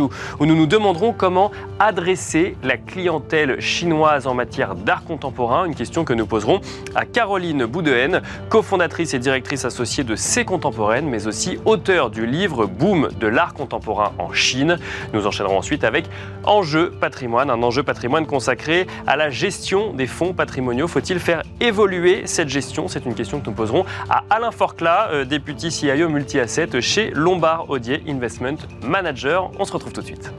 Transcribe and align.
où 0.00 0.46
nous 0.46 0.56
nous 0.56 0.66
demanderons 0.66 1.12
comment 1.12 1.50
adresser 1.78 2.56
la 2.62 2.76
clientèle 2.76 3.60
chinoise 3.60 4.26
en 4.26 4.34
matière 4.34 4.74
d'art 4.74 5.04
contemporain, 5.04 5.64
une 5.64 5.74
question 5.74 6.04
que 6.04 6.12
nous 6.12 6.26
poserons 6.26 6.60
à 6.94 7.04
Caroline 7.04 7.66
Boudehen, 7.66 8.22
cofondatrice 8.48 9.14
et 9.14 9.18
directrice 9.18 9.64
associée 9.64 10.04
de 10.04 10.16
C 10.16 10.44
Contemporaine, 10.44 11.08
mais 11.08 11.26
aussi 11.26 11.58
auteure 11.64 12.10
du 12.10 12.26
livre 12.26 12.66
Boom 12.66 13.08
de 13.18 13.26
l'art 13.26 13.54
contemporain 13.54 14.12
en 14.18 14.32
Chine. 14.32 14.78
Nous 15.12 15.26
enchaînerons 15.26 15.58
ensuite 15.58 15.84
avec 15.84 16.06
Enjeu 16.44 16.90
patrimoine, 16.90 17.50
un 17.50 17.62
enjeu 17.62 17.82
patrimoine 17.82 18.26
consacré 18.26 18.86
à 19.06 19.16
la 19.16 19.30
gestion 19.30 19.92
des 19.92 20.06
fonds 20.06 20.32
patrimoniaux. 20.32 20.88
Faut-il 20.88 21.18
faire 21.18 21.42
évoluer 21.60 22.26
cette 22.26 22.48
gestion? 22.48 22.88
C'est 22.88 23.06
une 23.06 23.14
question 23.14 23.40
que 23.40 23.46
nous 23.46 23.54
poserons 23.54 23.84
à 24.10 24.24
Alain 24.30 24.50
Forcla, 24.50 25.08
euh, 25.10 25.24
député 25.24 25.70
CIO 25.70 26.08
multi-asset 26.08 26.80
chez 26.80 27.10
Lombard 27.10 27.70
Odier 27.70 28.02
Investment 28.08 28.56
Manager. 28.82 29.50
On 29.58 29.64
se 29.64 29.72
retrouve 29.72 29.83
tout 29.92 30.00
de 30.00 30.06
suite. 30.06 30.30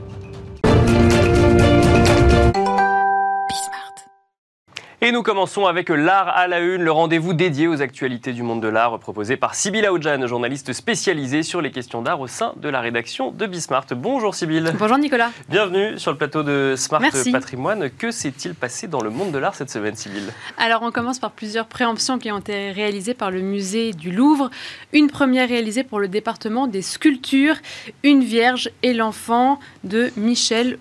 Et 5.05 5.11
nous 5.11 5.21
commençons 5.21 5.67
avec 5.67 5.89
l'art 5.89 6.29
à 6.29 6.47
la 6.47 6.61
une, 6.61 6.81
le 6.81 6.91
rendez-vous 6.91 7.35
dédié 7.35 7.67
aux 7.67 7.83
actualités 7.83 8.33
du 8.33 8.41
monde 8.41 8.59
de 8.59 8.67
l'art 8.67 8.97
proposé 8.97 9.37
par 9.37 9.53
Sybille 9.53 9.85
Aoudjan, 9.85 10.25
journaliste 10.25 10.73
spécialisée 10.73 11.43
sur 11.43 11.61
les 11.61 11.69
questions 11.69 12.01
d'art 12.01 12.19
au 12.19 12.25
sein 12.25 12.53
de 12.57 12.69
la 12.69 12.81
rédaction 12.81 13.29
de 13.29 13.45
Bismart. 13.45 13.85
Bonjour 13.91 14.33
Sybille. 14.33 14.73
Bonjour 14.79 14.97
Nicolas. 14.97 15.29
Bienvenue 15.47 15.99
sur 15.99 16.09
le 16.09 16.17
plateau 16.17 16.41
de 16.41 16.73
Smart 16.75 17.03
Patrimoine. 17.31 17.91
Que 17.91 18.09
s'est-il 18.09 18.55
passé 18.55 18.87
dans 18.87 19.01
le 19.01 19.11
monde 19.11 19.31
de 19.31 19.37
l'art 19.37 19.53
cette 19.53 19.69
semaine, 19.69 19.95
Sybille? 19.95 20.31
Alors 20.57 20.81
on 20.81 20.89
commence 20.89 21.19
par 21.19 21.29
plusieurs 21.29 21.67
préemptions 21.67 22.17
qui 22.17 22.31
ont 22.31 22.39
été 22.39 22.71
réalisées 22.71 23.13
par 23.13 23.29
le 23.29 23.41
musée 23.41 23.93
du 23.93 24.09
Louvre. 24.09 24.49
Une 24.91 25.11
première 25.11 25.47
réalisée 25.47 25.83
pour 25.83 25.99
le 25.99 26.07
département 26.07 26.65
des 26.65 26.81
sculptures, 26.81 27.57
Une 28.01 28.23
Vierge 28.23 28.71
et 28.81 28.95
l'enfant 28.95 29.59
de 29.83 30.09
Michel 30.17 30.79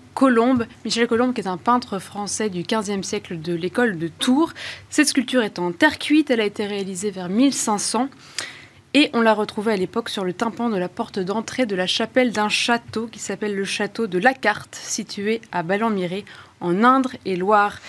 Michel 0.85 1.07
Colombe 1.07 1.33
qui 1.33 1.41
est 1.41 1.47
un 1.47 1.57
peintre 1.57 1.99
français 1.99 2.49
du 2.49 2.63
15e 2.63 3.03
siècle 3.03 3.41
de 3.41 3.53
l'école 3.53 3.97
de 3.97 4.07
Tours. 4.07 4.53
Cette 4.89 5.09
sculpture 5.09 5.43
est 5.43 5.59
en 5.59 5.73
terre 5.73 5.99
cuite, 5.99 6.31
elle 6.31 6.39
a 6.39 6.45
été 6.45 6.65
réalisée 6.65 7.11
vers 7.11 7.27
1500 7.27 8.07
et 8.93 9.09
on 9.11 9.19
l'a 9.19 9.33
retrouvée 9.33 9.73
à 9.73 9.75
l'époque 9.75 10.07
sur 10.07 10.23
le 10.23 10.31
tympan 10.31 10.69
de 10.69 10.77
la 10.77 10.87
porte 10.87 11.19
d'entrée 11.19 11.65
de 11.65 11.75
la 11.75 11.85
chapelle 11.85 12.31
d'un 12.31 12.47
château 12.47 13.07
qui 13.07 13.19
s'appelle 13.19 13.55
le 13.55 13.65
château 13.65 14.07
de 14.07 14.17
La 14.17 14.33
Carte, 14.33 14.75
situé 14.75 15.41
à 15.51 15.63
Ballon-Miré 15.63 16.23
en 16.61 16.85
Indre 16.85 17.11
et 17.25 17.35
Loire. 17.35 17.81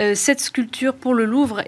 Euh, 0.00 0.14
cette 0.14 0.40
sculpture 0.40 0.94
pour 0.94 1.14
le 1.14 1.24
Louvre 1.24 1.64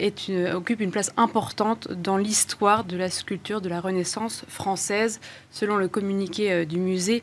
occupe 0.55 0.81
une 0.81 0.91
place 0.91 1.11
importante 1.17 1.91
dans 1.91 2.19
l'histoire 2.19 2.85
de 2.85 2.99
la 2.99 3.09
sculpture 3.09 3.63
de 3.63 3.71
la 3.71 3.81
Renaissance 3.81 4.45
française, 4.47 5.21
selon 5.51 5.77
le 5.77 5.89
communiqué 5.89 6.53
euh, 6.53 6.65
du 6.67 6.79
musée 6.79 7.23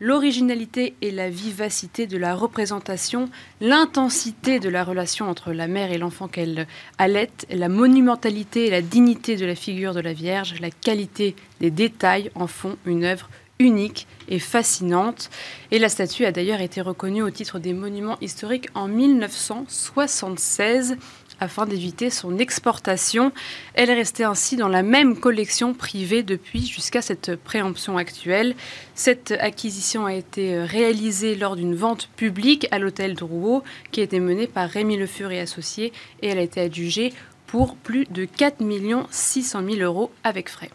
l'originalité 0.00 0.94
et 1.02 1.10
la 1.10 1.28
vivacité 1.28 2.06
de 2.06 2.16
la 2.16 2.34
représentation, 2.34 3.28
l'intensité 3.60 4.58
de 4.58 4.70
la 4.70 4.82
relation 4.82 5.28
entre 5.28 5.52
la 5.52 5.68
mère 5.68 5.92
et 5.92 5.98
l'enfant 5.98 6.26
qu'elle 6.26 6.66
allait, 6.98 7.30
la 7.50 7.68
monumentalité 7.68 8.66
et 8.66 8.70
la 8.70 8.82
dignité 8.82 9.36
de 9.36 9.46
la 9.46 9.54
figure 9.54 9.94
de 9.94 10.00
la 10.00 10.14
Vierge, 10.14 10.58
la 10.60 10.70
qualité 10.70 11.36
des 11.60 11.70
détails 11.70 12.30
en 12.34 12.46
font 12.46 12.76
une 12.86 13.04
œuvre 13.04 13.28
unique 13.60 14.08
et 14.28 14.38
fascinante. 14.38 15.30
Et 15.70 15.78
la 15.78 15.88
statue 15.88 16.24
a 16.24 16.32
d'ailleurs 16.32 16.62
été 16.62 16.80
reconnue 16.80 17.22
au 17.22 17.30
titre 17.30 17.58
des 17.58 17.74
monuments 17.74 18.16
historiques 18.20 18.68
en 18.74 18.88
1976 18.88 20.96
afin 21.40 21.66
d'éviter 21.66 22.10
son 22.10 22.38
exportation. 22.38 23.32
Elle 23.74 23.90
est 23.90 23.94
restée 23.94 24.24
ainsi 24.24 24.56
dans 24.56 24.68
la 24.68 24.82
même 24.82 25.18
collection 25.18 25.74
privée 25.74 26.22
depuis 26.22 26.66
jusqu'à 26.66 27.02
cette 27.02 27.36
préemption 27.36 27.96
actuelle. 27.96 28.54
Cette 28.94 29.32
acquisition 29.32 30.06
a 30.06 30.14
été 30.14 30.60
réalisée 30.62 31.34
lors 31.34 31.56
d'une 31.56 31.74
vente 31.74 32.08
publique 32.16 32.68
à 32.70 32.78
l'hôtel 32.78 33.14
Drouot 33.14 33.62
qui 33.90 34.00
a 34.00 34.04
été 34.04 34.20
menée 34.20 34.46
par 34.46 34.68
Rémi 34.68 34.96
Le 34.96 35.06
Fur 35.06 35.30
et 35.30 35.40
associés 35.40 35.92
et 36.22 36.28
elle 36.28 36.38
a 36.38 36.42
été 36.42 36.60
adjugée 36.60 37.12
pour 37.46 37.74
plus 37.74 38.04
de 38.04 38.26
4 38.26 38.62
600 39.10 39.62
000 39.68 39.80
euros 39.80 40.12
avec 40.22 40.48
frais. 40.48 40.70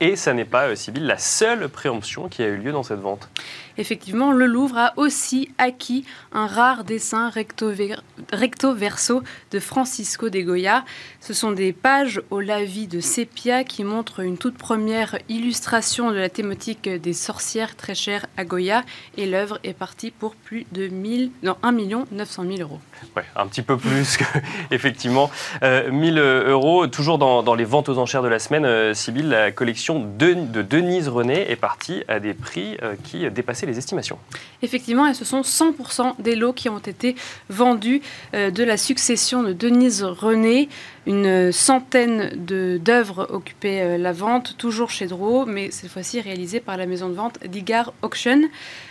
Et 0.00 0.16
ça 0.16 0.34
n'est 0.34 0.44
pas, 0.44 0.68
euh, 0.68 0.74
Sybille, 0.74 1.04
la 1.04 1.18
seule 1.18 1.68
préemption 1.68 2.28
qui 2.28 2.42
a 2.42 2.46
eu 2.46 2.56
lieu 2.56 2.72
dans 2.72 2.82
cette 2.82 3.00
vente. 3.00 3.28
Effectivement, 3.76 4.32
le 4.32 4.46
Louvre 4.46 4.78
a 4.78 4.92
aussi 4.96 5.50
acquis 5.58 6.04
un 6.32 6.46
rare 6.46 6.84
dessin 6.84 7.30
recto, 7.30 8.74
verso 8.74 9.22
de 9.50 9.58
Francisco 9.58 10.28
de 10.28 10.40
Goya. 10.40 10.84
Ce 11.20 11.34
sont 11.34 11.50
des 11.50 11.72
pages 11.72 12.22
au 12.30 12.40
lavis 12.40 12.86
de 12.86 13.00
sépia 13.00 13.64
qui 13.64 13.82
montrent 13.82 14.20
une 14.20 14.38
toute 14.38 14.56
première 14.56 15.18
illustration 15.28 16.10
de 16.10 16.16
la 16.16 16.28
thématique 16.28 16.88
des 16.88 17.12
sorcières 17.12 17.74
très 17.76 17.94
chère 17.94 18.26
à 18.36 18.44
Goya. 18.44 18.82
Et 19.16 19.26
l'œuvre 19.26 19.58
est 19.64 19.74
partie 19.74 20.12
pour 20.12 20.36
plus 20.36 20.66
de 20.70 20.86
1000, 20.86 21.30
non, 21.42 21.56
1 21.62 21.72
900 22.12 22.44
000 22.44 22.60
euros. 22.60 22.80
Ouais, 23.16 23.24
un 23.34 23.46
petit 23.46 23.62
peu 23.62 23.76
plus 23.76 24.16
que, 24.18 24.24
effectivement, 24.70 25.30
1000 25.62 26.18
euh, 26.18 26.50
euros. 26.50 26.86
Toujours 26.86 27.18
dans, 27.18 27.54
les 27.54 27.64
ventes 27.64 27.88
aux 27.88 27.98
enchères 27.98 28.22
de 28.22 28.28
la 28.28 28.38
semaine, 28.38 28.64
euh, 28.64 28.94
Sybille, 28.94 29.28
la 29.28 29.50
collection 29.50 29.83
de, 29.92 30.34
de 30.34 30.62
Denise 30.62 31.08
René 31.08 31.50
est 31.50 31.56
partie 31.56 32.02
à 32.08 32.18
des 32.20 32.32
prix 32.32 32.76
euh, 32.82 32.94
qui 33.04 33.30
dépassaient 33.30 33.66
les 33.66 33.78
estimations. 33.78 34.18
Effectivement, 34.62 35.06
et 35.06 35.14
ce 35.14 35.24
sont 35.24 35.42
100% 35.42 36.14
des 36.20 36.36
lots 36.36 36.52
qui 36.52 36.68
ont 36.68 36.78
été 36.78 37.16
vendus 37.50 38.00
euh, 38.32 38.50
de 38.50 38.64
la 38.64 38.76
succession 38.76 39.42
de 39.42 39.52
Denise 39.52 40.02
René. 40.02 40.68
Une 41.06 41.52
centaine 41.52 42.30
d'œuvres 42.34 43.28
occupaient 43.30 43.82
euh, 43.82 43.98
la 43.98 44.12
vente, 44.12 44.56
toujours 44.56 44.88
chez 44.88 45.06
Drouot, 45.06 45.44
mais 45.44 45.70
cette 45.70 45.90
fois-ci 45.90 46.18
réalisées 46.22 46.60
par 46.60 46.78
la 46.78 46.86
maison 46.86 47.10
de 47.10 47.14
vente 47.14 47.38
Digar 47.46 47.92
Auction. 48.00 48.40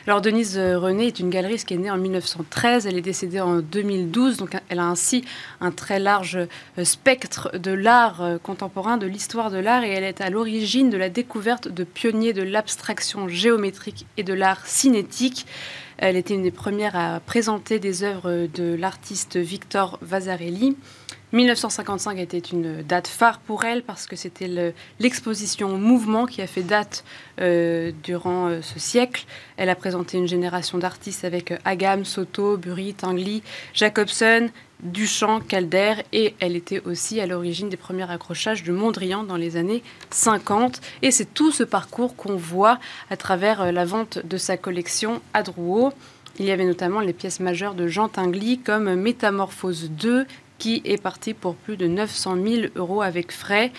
Alors 0.06 0.22
Denise 0.22 0.60
René 0.60 1.08
est 1.08 1.20
une 1.20 1.32
galeriste 1.32 1.68
qui 1.68 1.74
est 1.74 1.78
née 1.78 1.90
en 1.90 1.98
1913, 1.98 2.86
elle 2.86 2.98
est 2.98 3.02
décédée 3.02 3.42
en 3.42 3.62
2012, 3.62 4.38
donc 4.38 4.52
elle 4.70 4.78
a 4.78 4.86
ainsi 4.86 5.26
un 5.60 5.72
très 5.72 5.98
large 5.98 6.38
euh, 6.78 6.84
spectre 6.84 7.58
de 7.58 7.72
l'art 7.72 8.22
contemporain, 8.44 8.98
de 8.98 9.08
l'histoire 9.08 9.50
de 9.50 9.58
l'art, 9.58 9.84
et 9.84 9.90
elle 9.90 10.04
est 10.04 10.22
à 10.22 10.30
l'origine 10.30 10.92
de 10.92 10.98
la 10.98 11.10
découverte 11.10 11.68
de 11.68 11.84
pionniers 11.84 12.34
de 12.34 12.44
l'abstraction 12.44 13.28
géométrique 13.28 14.06
et 14.18 14.24
de 14.24 14.34
l'art 14.34 14.68
cinétique. 14.68 15.48
Elle 15.98 16.16
était 16.16 16.36
une 16.36 16.44
des 16.44 16.52
premières 16.52 16.96
à 16.96 17.20
présenter 17.20 17.80
des 17.80 18.04
œuvres 18.04 18.48
de 18.54 18.76
l'artiste 18.76 19.38
Victor 19.38 19.98
Vasarely. 20.02 20.76
1955 21.34 22.20
était 22.20 22.38
une 22.38 22.84
date 22.84 23.08
phare 23.08 23.40
pour 23.40 23.66
elle 23.66 23.82
parce 23.82 24.06
que 24.06 24.16
c'était 24.16 24.76
l'exposition 25.00 25.78
Mouvement 25.80 26.28
qui 26.28 26.44
a 26.44 26.48
fait 26.48 26.62
date 26.62 27.04
euh, 27.42 27.92
durant 28.04 28.50
euh, 28.50 28.62
ce 28.62 28.78
siècle. 28.78 29.26
Elle 29.58 29.70
a 29.70 29.76
présenté 29.76 30.20
une 30.20 30.28
génération 30.28 30.78
d'artistes 30.78 31.26
avec 31.26 31.52
euh, 31.52 31.58
Agam, 31.66 32.06
Soto, 32.06 32.58
Bury, 32.58 32.94
Tingley, 32.94 33.42
Jacobson, 33.74 34.50
Duchamp, 34.84 35.40
Calder 35.40 35.96
et 36.12 36.36
elle 36.40 36.56
était 36.56 36.82
aussi 36.86 37.20
à 37.20 37.26
l'origine 37.26 37.68
des 37.68 37.78
premiers 37.78 38.12
accrochages 38.12 38.62
de 38.62 38.72
Mondrian 38.72 39.24
dans 39.24 39.38
les 39.38 39.58
années 39.58 39.82
50. 40.12 40.82
Et 41.02 41.10
c'est 41.10 41.34
tout 41.34 41.52
ce 41.52 41.64
parcours 41.64 42.16
qu'on 42.16 42.36
voit 42.36 42.78
à 43.10 43.18
travers 43.18 43.72
la 43.72 43.86
vente 43.86 44.20
de 44.24 44.38
sa 44.38 44.56
collection 44.56 45.20
à 45.34 45.42
Drouot. 45.42 45.94
Il 46.40 46.46
y 46.46 46.52
avait 46.52 46.66
notamment 46.66 47.00
les 47.00 47.14
pièces 47.14 47.40
majeures 47.40 47.76
de 47.76 47.88
Jean 47.88 48.10
Tinguely 48.10 48.58
comme 48.58 48.96
Métamorphose 48.96 49.92
2, 49.92 50.26
qui 50.64 50.82
est 50.86 51.02
parti 51.02 51.34
pour 51.34 51.56
plus 51.56 51.76
de 51.76 51.88
900 51.88 52.38
000 52.42 52.68
euros 52.78 53.02
avec 53.02 53.34
frais. 53.34 53.74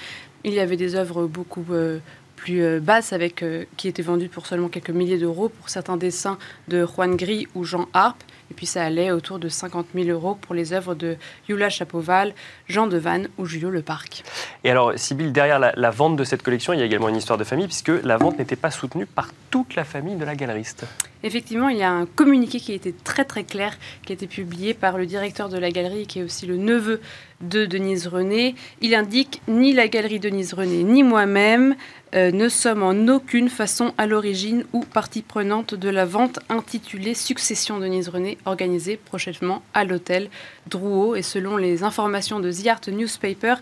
Il 0.45 0.53
y 0.53 0.61
avait 0.61 0.77
des 0.77 0.97
œuvres 0.97 1.27
beaucoup 1.27 1.65
euh, 1.71 1.99
plus 2.45 2.63
euh, 2.63 2.79
basses 2.79 3.15
avec, 3.15 3.43
euh, 3.43 3.65
qui 3.79 3.89
étaient 3.89 4.03
vendues 4.03 4.29
pour 4.29 4.47
seulement 4.47 4.69
quelques 4.69 4.91
milliers 4.91 5.17
d'euros 5.17 5.49
pour 5.49 5.71
certains 5.71 5.97
dessins 5.97 6.37
de 6.69 6.85
Juan 6.85 7.17
Gris 7.17 7.49
ou 7.55 7.65
Jean 7.65 7.89
Harpe. 7.95 8.23
Et 8.51 8.55
puis 8.55 8.67
ça 8.67 8.85
allait 8.85 9.11
autour 9.11 9.39
de 9.39 9.49
50 9.49 9.87
000 9.95 10.09
euros 10.11 10.35
pour 10.35 10.55
les 10.55 10.75
œuvres 10.75 10.95
de 10.95 11.17
Yula 11.49 11.71
Chapoval, 11.71 12.35
Jean 12.69 12.87
Devanne 12.87 13.29
ou 13.39 13.47
Julio 13.47 13.71
Leparc. 13.71 14.23
Et 14.63 14.71
alors, 14.71 14.93
Sybille, 14.97 15.33
derrière 15.33 15.59
la, 15.59 15.91
vente 15.91 16.17
de 16.17 16.25
cette 16.25 16.43
collection, 16.43 16.75
il 16.75 16.81
y 16.81 16.83
a 16.83 16.85
également 16.85 17.09
une 17.09 17.17
histoire 17.17 17.39
de 17.39 17.45
famille, 17.45 17.67
puisque 17.67 17.93
la 18.03 18.19
vente 18.19 18.39
n'était 18.39 18.57
pas 18.57 18.71
soutenue 18.71 19.07
par 19.07 19.31
toute 19.51 19.75
la 19.75 19.85
famille 19.85 20.17
de 20.17 20.25
la 20.27 20.35
galeriste. 20.35 20.85
Effectivement, 21.23 21.71
il 21.71 21.79
y 21.79 21.83
a 21.83 21.91
un 21.91 22.05
communiqué 22.05 22.61
qui 22.61 22.75
été 22.75 22.93
très 22.93 23.25
très 23.25 23.45
clair, 23.45 23.79
qui 24.05 24.13
a 24.13 24.15
été 24.15 24.27
publié 24.27 24.75
par 24.75 24.99
le 24.99 25.07
directeur 25.07 25.49
de 25.49 25.57
la 25.57 25.71
galerie, 25.71 26.07
qui 26.07 26.19
est 26.19 26.23
aussi 26.23 26.45
le 26.45 26.59
neveu 26.59 27.01
de 27.41 27.65
Denise 27.65 28.07
René. 28.07 28.55
Il 28.83 28.95
indique 28.95 29.41
ni 29.49 29.73
la 29.73 29.89
galerie 29.89 30.21
Denise 30.21 30.53
René 30.53 30.83
ni 30.83 31.03
moi-même 31.03 31.77
euh, 32.15 32.31
ne 32.31 32.49
sommes 32.49 32.83
en 32.83 33.09
aucune 33.09 33.49
façon 33.49 33.93
à 33.99 34.07
l'origine 34.07 34.65
ou 34.73 34.81
partie 34.81 35.23
prenante 35.23 35.75
de 35.75 35.89
la 35.89 36.05
vente 36.05 36.39
intitulée 36.49 37.15
Succession 37.15 37.79
Denise 37.79 38.09
René, 38.09 38.39
organisée 38.45 38.97
prochainement 38.97 39.63
à 39.75 39.85
l'hôtel 39.85 40.29
Drouot. 40.69 41.17
Et 41.17 41.23
selon 41.23 41.57
les 41.57 41.83
informations 41.83 42.41
de 42.41 42.53
The 42.53 42.89
Newspaper, 42.89 43.55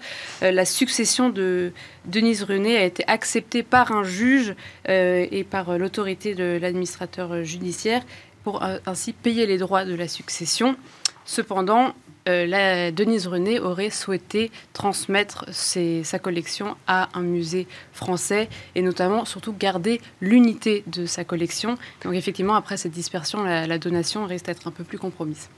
euh, 0.42 0.50
la 0.50 0.64
succession 0.64 1.30
de 1.30 1.72
Denise 2.04 2.42
René 2.42 2.76
a 2.76 2.84
été 2.84 3.04
acceptée 3.06 3.62
par 3.62 3.92
un 3.92 4.04
juge 4.04 4.54
euh, 4.88 5.26
et 5.30 5.44
par 5.44 5.78
l'autorité 5.78 6.34
de 6.34 6.58
l'administrateur 6.60 7.44
judiciaire 7.44 8.02
pour 8.44 8.62
ainsi 8.86 9.12
payer 9.12 9.46
les 9.46 9.56
droits 9.56 9.84
de 9.84 9.94
la 9.94 10.08
succession. 10.08 10.76
Cependant, 11.24 11.94
euh, 12.28 12.46
la, 12.46 12.92
Denise 12.92 13.26
René 13.26 13.58
aurait 13.58 13.90
souhaité 13.90 14.50
transmettre 14.72 15.46
sa 15.50 16.18
collection 16.18 16.76
à 16.86 17.08
un 17.14 17.22
musée 17.22 17.66
français 17.92 18.48
et 18.74 18.82
notamment 18.82 19.24
surtout 19.24 19.52
garder 19.52 20.00
l'unité 20.20 20.84
de 20.86 21.06
sa 21.06 21.24
collection. 21.24 21.76
Donc 22.04 22.14
effectivement, 22.14 22.54
après 22.54 22.76
cette 22.76 22.92
dispersion, 22.92 23.42
la, 23.44 23.78
donation 23.78 24.26
risque 24.26 24.46
d'être 24.46 24.66
un 24.68 24.70
peu 24.70 24.84
plus 24.84 24.98
compromise. 24.98 25.48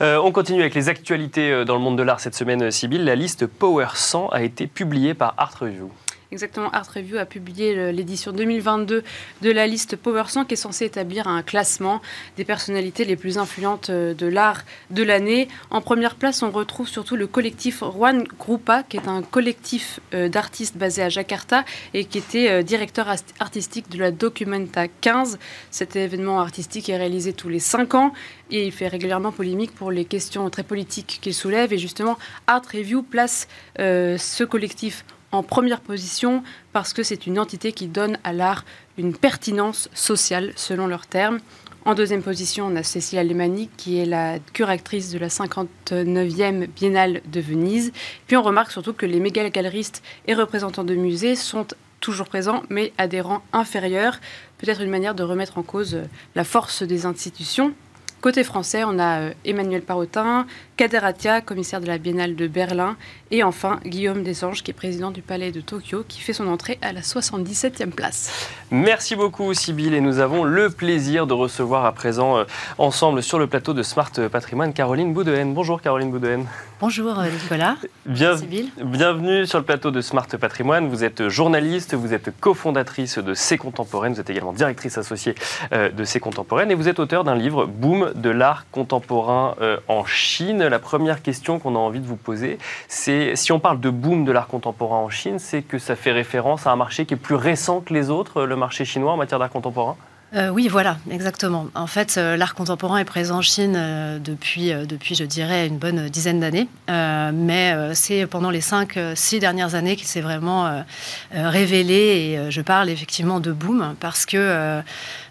Euh, 0.00 0.18
on 0.18 0.32
continue 0.32 0.60
avec 0.60 0.74
les 0.74 0.88
actualités 0.88 1.50
euh, 1.50 1.64
dans 1.64 1.74
le 1.74 1.80
monde 1.80 1.98
de 1.98 2.02
l'art 2.02 2.20
cette 2.20 2.34
semaine, 2.34 2.70
Sybille. 2.70 3.04
La 3.04 3.14
liste 3.14 3.46
Power 3.46 3.88
100 3.94 4.28
a 4.28 4.42
été 4.42 4.66
publiée 4.66 5.14
par 5.14 5.34
Art 5.36 5.54
Review. 5.60 5.90
Exactement, 6.32 6.70
Art 6.70 6.86
Review 6.94 7.18
a 7.18 7.26
publié 7.26 7.92
l'édition 7.92 8.32
2022 8.32 9.04
de 9.42 9.50
la 9.50 9.66
liste 9.66 9.96
Power 9.96 10.24
100 10.28 10.46
qui 10.46 10.54
est 10.54 10.56
censée 10.56 10.86
établir 10.86 11.28
un 11.28 11.42
classement 11.42 12.00
des 12.38 12.46
personnalités 12.46 13.04
les 13.04 13.16
plus 13.16 13.36
influentes 13.36 13.90
euh, 13.90 14.14
de 14.14 14.26
l'art 14.26 14.62
de 14.88 15.02
l'année. 15.02 15.48
En 15.70 15.82
première 15.82 16.14
place, 16.14 16.42
on 16.42 16.50
retrouve 16.50 16.88
surtout 16.88 17.16
le 17.16 17.26
collectif 17.26 17.80
Juan 17.80 18.24
Grupa, 18.38 18.82
qui 18.82 18.96
est 18.96 19.08
un 19.08 19.20
collectif 19.20 20.00
euh, 20.14 20.30
d'artistes 20.30 20.78
basé 20.78 21.02
à 21.02 21.10
Jakarta 21.10 21.66
et 21.92 22.06
qui 22.06 22.16
était 22.16 22.48
euh, 22.48 22.62
directeur 22.62 23.14
artistique 23.38 23.90
de 23.90 23.98
la 23.98 24.10
Documenta 24.10 24.88
15. 24.88 25.38
Cet 25.70 25.96
événement 25.96 26.40
artistique 26.40 26.88
est 26.88 26.96
réalisé 26.96 27.34
tous 27.34 27.50
les 27.50 27.60
cinq 27.60 27.94
ans 27.94 28.14
et 28.50 28.64
il 28.64 28.72
fait 28.72 28.88
régulièrement 28.88 29.32
polémique 29.32 29.74
pour 29.74 29.90
les 29.90 30.06
questions 30.06 30.48
très 30.48 30.62
politiques 30.62 31.18
qu'il 31.20 31.34
soulève. 31.34 31.74
Et 31.74 31.78
justement, 31.78 32.16
Art 32.46 32.62
Review 32.72 33.02
place 33.02 33.48
ce 33.76 34.44
collectif 34.44 35.04
en 35.32 35.42
première 35.42 35.80
position 35.80 36.42
parce 36.72 36.92
que 36.92 37.02
c'est 37.02 37.26
une 37.26 37.38
entité 37.38 37.72
qui 37.72 37.88
donne 37.88 38.18
à 38.22 38.32
l'art 38.32 38.64
une 38.98 39.16
pertinence 39.16 39.88
sociale 39.94 40.52
selon 40.56 40.86
leurs 40.86 41.06
termes. 41.06 41.40
En 41.84 41.94
deuxième 41.94 42.22
position, 42.22 42.66
on 42.66 42.76
a 42.76 42.84
Cécile 42.84 43.18
Alemani, 43.18 43.68
qui 43.76 43.98
est 43.98 44.06
la 44.06 44.38
curatrice 44.52 45.10
de 45.10 45.18
la 45.18 45.26
59e 45.26 46.68
Biennale 46.68 47.22
de 47.26 47.40
Venise. 47.40 47.92
Puis 48.28 48.36
on 48.36 48.42
remarque 48.42 48.70
surtout 48.70 48.92
que 48.92 49.04
les 49.04 49.18
méga-galeristes 49.18 50.00
et 50.28 50.34
représentants 50.34 50.84
de 50.84 50.94
musées 50.94 51.34
sont 51.34 51.66
toujours 51.98 52.28
présents, 52.28 52.62
mais 52.68 52.92
à 52.98 53.08
des 53.08 53.20
rangs 53.20 53.42
inférieurs. 53.52 54.20
Peut-être 54.58 54.80
une 54.80 54.90
manière 54.90 55.16
de 55.16 55.24
remettre 55.24 55.58
en 55.58 55.64
cause 55.64 55.98
la 56.36 56.44
force 56.44 56.84
des 56.84 57.04
institutions. 57.04 57.74
Côté 58.20 58.44
français, 58.44 58.84
on 58.84 59.00
a 59.00 59.18
euh, 59.18 59.32
Emmanuel 59.44 59.82
Parotin, 59.82 60.46
Kader 60.76 61.00
Atia, 61.02 61.40
commissaire 61.40 61.80
de 61.80 61.86
la 61.86 61.98
Biennale 61.98 62.34
de 62.34 62.46
Berlin, 62.46 62.96
et 63.30 63.42
enfin 63.42 63.80
Guillaume 63.84 64.22
Desanges, 64.22 64.62
qui 64.62 64.70
est 64.70 64.74
président 64.74 65.10
du 65.10 65.22
Palais 65.22 65.52
de 65.52 65.60
Tokyo, 65.60 66.04
qui 66.06 66.20
fait 66.20 66.32
son 66.32 66.48
entrée 66.48 66.78
à 66.82 66.92
la 66.92 67.00
77e 67.00 67.90
place. 67.90 68.48
Merci 68.70 69.16
beaucoup, 69.16 69.52
Sybille, 69.54 69.94
et 69.94 70.00
nous 70.00 70.18
avons 70.18 70.44
le 70.44 70.70
plaisir 70.70 71.26
de 71.26 71.34
recevoir 71.34 71.84
à 71.84 71.92
présent 71.92 72.38
euh, 72.38 72.44
ensemble 72.78 73.22
sur 73.22 73.38
le 73.38 73.46
plateau 73.46 73.74
de 73.74 73.82
Smart 73.82 74.12
Patrimoine 74.30 74.72
Caroline 74.72 75.12
Boudehen. 75.12 75.54
Bonjour 75.54 75.82
Caroline 75.82 76.10
Boudehen. 76.10 76.46
Bonjour 76.80 77.18
euh, 77.18 77.28
Nicolas. 77.30 77.76
Bien, 78.06 78.34
bienvenue 78.82 79.46
sur 79.46 79.58
le 79.58 79.64
plateau 79.64 79.90
de 79.90 80.00
Smart 80.00 80.26
Patrimoine. 80.26 80.88
Vous 80.88 81.04
êtes 81.04 81.28
journaliste, 81.28 81.94
vous 81.94 82.14
êtes 82.14 82.30
cofondatrice 82.40 83.18
de 83.18 83.34
C 83.34 83.56
Contemporaine, 83.56 84.14
vous 84.14 84.20
êtes 84.20 84.30
également 84.30 84.52
directrice 84.52 84.98
associée 84.98 85.34
de 85.70 86.04
C 86.04 86.18
Contemporaine 86.18 86.70
et 86.70 86.74
vous 86.74 86.88
êtes 86.88 86.98
auteur 86.98 87.24
d'un 87.24 87.34
livre 87.34 87.66
Boom 87.66 88.12
de 88.14 88.30
l'art 88.30 88.66
contemporain 88.70 89.54
euh, 89.60 89.76
en 89.88 90.04
Chine. 90.04 90.61
La 90.68 90.78
première 90.78 91.22
question 91.22 91.58
qu'on 91.58 91.74
a 91.74 91.78
envie 91.78 92.00
de 92.00 92.06
vous 92.06 92.16
poser, 92.16 92.58
c'est 92.88 93.36
si 93.36 93.52
on 93.52 93.60
parle 93.60 93.80
de 93.80 93.90
boom 93.90 94.24
de 94.24 94.32
l'art 94.32 94.46
contemporain 94.46 94.98
en 94.98 95.08
Chine, 95.08 95.38
c'est 95.38 95.62
que 95.62 95.78
ça 95.78 95.96
fait 95.96 96.12
référence 96.12 96.66
à 96.66 96.72
un 96.72 96.76
marché 96.76 97.06
qui 97.06 97.14
est 97.14 97.16
plus 97.16 97.34
récent 97.34 97.80
que 97.80 97.92
les 97.92 98.10
autres, 98.10 98.44
le 98.44 98.56
marché 98.56 98.84
chinois 98.84 99.12
en 99.12 99.16
matière 99.16 99.38
d'art 99.38 99.50
contemporain? 99.50 99.96
Euh, 100.34 100.48
oui, 100.48 100.68
voilà, 100.68 100.96
exactement. 101.10 101.66
En 101.74 101.86
fait, 101.86 102.14
euh, 102.16 102.38
l'art 102.38 102.54
contemporain 102.54 102.96
est 102.96 103.04
présent 103.04 103.38
en 103.38 103.42
Chine 103.42 103.78
depuis, 104.24 104.72
depuis, 104.86 105.14
je 105.14 105.24
dirais, 105.24 105.66
une 105.66 105.76
bonne 105.76 106.08
dizaine 106.08 106.40
d'années. 106.40 106.68
mais 106.88 107.94
c'est 107.94 108.26
pendant 108.26 108.50
les 108.50 108.62
cinq, 108.62 108.98
six 109.14 109.40
dernières 109.40 109.74
années 109.74 109.96
qu'il 109.96 110.06
s'est 110.06 110.22
vraiment 110.22 110.84
révélé. 111.32 111.94
Et 111.94 112.50
je 112.50 112.60
parle 112.62 112.88
effectivement 112.88 113.40
de 113.40 113.52
boom 113.52 113.94
parce 114.00 114.24
que 114.24 114.82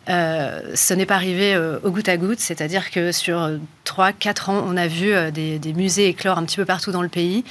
euh, 0.09 0.61
ce 0.73 0.93
n'est 0.95 1.05
pas 1.05 1.15
arrivé 1.15 1.53
euh, 1.53 1.79
au 1.83 1.91
goutte 1.91 2.09
à 2.09 2.17
goutte, 2.17 2.39
c'est-à-dire 2.39 2.89
que 2.89 3.11
sur 3.11 3.51
3-4 3.85 4.49
ans, 4.49 4.65
on 4.67 4.75
a 4.75 4.87
vu 4.87 5.13
euh, 5.13 5.29
des, 5.29 5.59
musées 5.73 6.07
éclore 6.07 6.39
un 6.39 6.43
petit 6.43 6.55
peu 6.55 6.65
partout 6.65 6.91
dans 6.91 7.03
le 7.03 7.07
pays, 7.07 7.43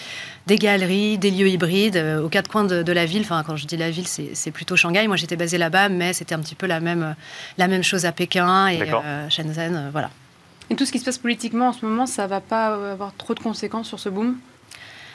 des 0.49 0.57
galeries, 0.57 1.17
des 1.17 1.31
lieux 1.31 1.49
hybrides 1.49 1.97
aux 2.23 2.29
quatre 2.29 2.49
coins 2.49 2.65
de, 2.65 2.93
la 2.93 3.07
ville. 3.07 3.23
Enfin, 3.23 3.45
quand 3.47 3.57
je 3.57 3.67
dis 3.67 3.77
la 3.77 3.91
ville, 3.91 4.07
c'est 4.09 4.51
plutôt 4.51 4.75
Shanghai. 4.75 5.07
Moi, 5.07 5.17
j'étais 5.17 5.37
basée 5.37 5.59
là-bas, 5.59 5.89
mais 5.89 6.13
c'était 6.13 6.35
un 6.35 6.41
petit 6.41 6.57
peu 6.57 6.67
la 6.67 6.81
même, 6.81 7.15
la 7.57 7.69
même 7.69 7.85
chose 7.85 8.05
à 8.05 8.13
Pékin 8.13 8.69
et 8.69 8.81
Shenzhen. 9.29 9.91
voilà. 9.93 10.11
Et 10.71 10.77
tout 10.77 10.85
ce 10.87 10.93
qui 10.93 10.99
se 10.99 11.05
passe 11.05 11.19
politiquement 11.19 11.69
en 11.69 11.73
ce 11.73 11.85
moment, 11.85 12.07
ça 12.07 12.27
va 12.27 12.41
pas 12.41 12.91
avoir 12.91 13.13
trop 13.17 13.35
de 13.35 13.41
conséquences 13.41 13.89
sur 13.89 14.01
ce 14.01 14.09
boom? 14.09 14.37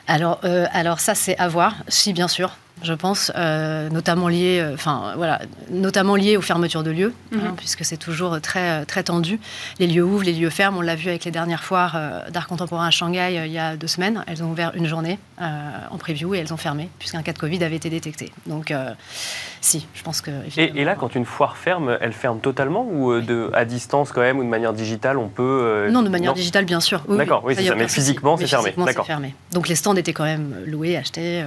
Alors, 0.07 0.39
alors 0.71 0.99
ça, 0.99 1.15
c'est 1.15 1.38
à 1.38 1.49
voir. 1.49 1.75
Si, 1.89 2.13
bien 2.13 2.29
sûr 2.29 2.55
je 2.83 2.94
pense, 2.94 3.31
euh, 3.36 3.89
notamment 3.89 4.27
lié, 4.27 4.60
euh, 4.60 4.74
enfin 4.74 5.13
voilà, 5.16 5.42
notamment 5.69 6.16
lié 6.16 6.38
aux 6.38 6.42
fermetures 6.42 6.83
de 6.83 6.92
lieux, 6.92 7.13
hein, 7.33 7.38
mhm. 7.38 7.56
puisque 7.56 7.86
c'est 7.86 7.98
toujours 7.98 8.39
très 8.42 8.86
très 8.86 9.04
tendu. 9.04 9.39
Les 9.80 9.88
lieux 9.88 10.04
ouvrent, 10.04 10.24
les 10.24 10.33
lieux 10.33 10.50
ferment. 10.50 10.80
On 10.80 10.81
l'a 10.81 10.95
vu 10.95 11.10
avec 11.10 11.24
les 11.24 11.31
dernières 11.31 11.63
foires 11.63 11.95
euh, 11.95 12.30
d'art 12.30 12.48
contemporain 12.48 12.88
à 12.88 12.92
Shanghai 12.92 13.44
il 13.45 13.51
y 13.51 13.60
a 13.60 13.77
deux 13.77 13.88
semaines. 13.88 14.24
Elles 14.27 14.44
ont 14.44 14.51
ouvert 14.51 14.72
une 14.75 14.88
journée 14.88 15.19
en 15.39 15.98
preview 15.98 16.36
et 16.36 16.39
elles 16.39 16.54
ont 16.54 16.57
fermé 16.57 16.89
puisqu'un 17.00 17.22
cas 17.22 17.33
de 17.33 17.38
Covid 17.38 17.63
avait 17.63 17.75
été 17.75 17.89
détecté. 17.89 18.31
Donc 18.45 18.74
si, 19.62 19.88
je 19.94 20.04
pense 20.04 20.22
que. 20.22 20.31
Et, 20.57 20.83
là, 20.83 20.95
quand 20.95 21.16
une 21.16 21.25
foire 21.25 21.57
ferme, 21.57 21.98
elle 22.01 22.13
ferme 22.13 22.39
totalement 22.39 22.86
ou 22.88 23.19
de, 23.22 23.50
à 23.54 23.66
distance 23.66 24.12
quand 24.12 24.22
même 24.22 24.39
ou 24.39 24.44
de 24.44 24.50
manière 24.50 24.74
digitale, 24.74 25.18
on 25.18 25.27
peut. 25.27 25.88
non, 25.92 26.04
de 26.04 26.10
manière 26.10 26.33
digitale 26.33 26.66
bien 26.66 26.80
sûr. 26.80 27.01
D'accord, 27.07 27.44
oui, 27.45 27.56
c'est 27.56 27.66
ça. 27.66 27.75
Mais 27.75 27.88
physiquement, 27.88 28.38
c'est 28.38 28.48
fermé. 28.48 28.74
D'accord. 28.77 29.07
Donc 29.51 29.68
les 29.68 29.75
stands 29.75 29.95
étaient 29.95 30.13
quand 30.13 30.25
même 30.25 30.56
loués, 30.66 30.98
achetés. 30.98 31.44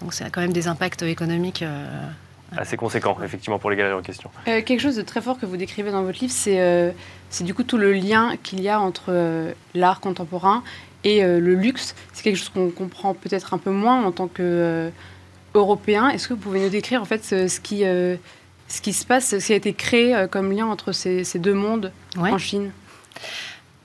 donc 0.00 0.12
c'est 0.12 0.30
quand 0.30 0.40
même 0.40 0.41
des 0.50 0.68
impacts 0.68 1.02
économiques. 1.02 1.62
Euh, 1.62 1.86
assez 2.56 2.76
conséquents, 2.76 3.16
effectivement, 3.24 3.58
pour 3.58 3.70
les 3.70 3.76
galeries 3.76 3.94
en 3.94 4.02
question. 4.02 4.30
Euh, 4.48 4.62
quelque 4.62 4.80
chose 4.80 4.96
de 4.96 5.02
très 5.02 5.20
fort 5.20 5.38
que 5.38 5.46
vous 5.46 5.56
décrivez 5.56 5.90
dans 5.90 6.02
votre 6.02 6.18
livre, 6.20 6.32
c'est 6.34 6.60
euh, 6.60 6.90
c'est 7.30 7.44
du 7.44 7.54
coup 7.54 7.62
tout 7.62 7.78
le 7.78 7.92
lien 7.92 8.36
qu'il 8.42 8.60
y 8.60 8.68
a 8.68 8.80
entre 8.80 9.54
l'art 9.74 10.00
contemporain 10.00 10.62
et 11.04 11.22
le 11.22 11.54
luxe. 11.54 11.94
C'est 12.12 12.22
quelque 12.22 12.36
chose 12.36 12.50
qu'on 12.50 12.70
comprend 12.70 13.14
peut-être 13.14 13.54
un 13.54 13.58
peu 13.58 13.70
moins 13.70 14.04
en 14.04 14.12
tant 14.12 14.28
que 14.28 14.90
européen. 15.54 16.10
Est-ce 16.10 16.28
que 16.28 16.34
vous 16.34 16.40
pouvez 16.40 16.60
nous 16.60 16.68
décrire 16.68 17.00
en 17.00 17.06
fait 17.06 17.24
ce, 17.24 17.58
qui, 17.58 17.80
ce 17.80 18.80
qui 18.82 18.92
se 18.92 19.06
passe, 19.06 19.38
ce 19.38 19.46
qui 19.46 19.54
a 19.54 19.56
été 19.56 19.72
créé 19.72 20.26
comme 20.30 20.52
lien 20.52 20.66
entre 20.66 20.92
ces, 20.92 21.24
ces 21.24 21.38
deux 21.38 21.54
mondes 21.54 21.90
en 22.18 22.36
Chine? 22.36 22.70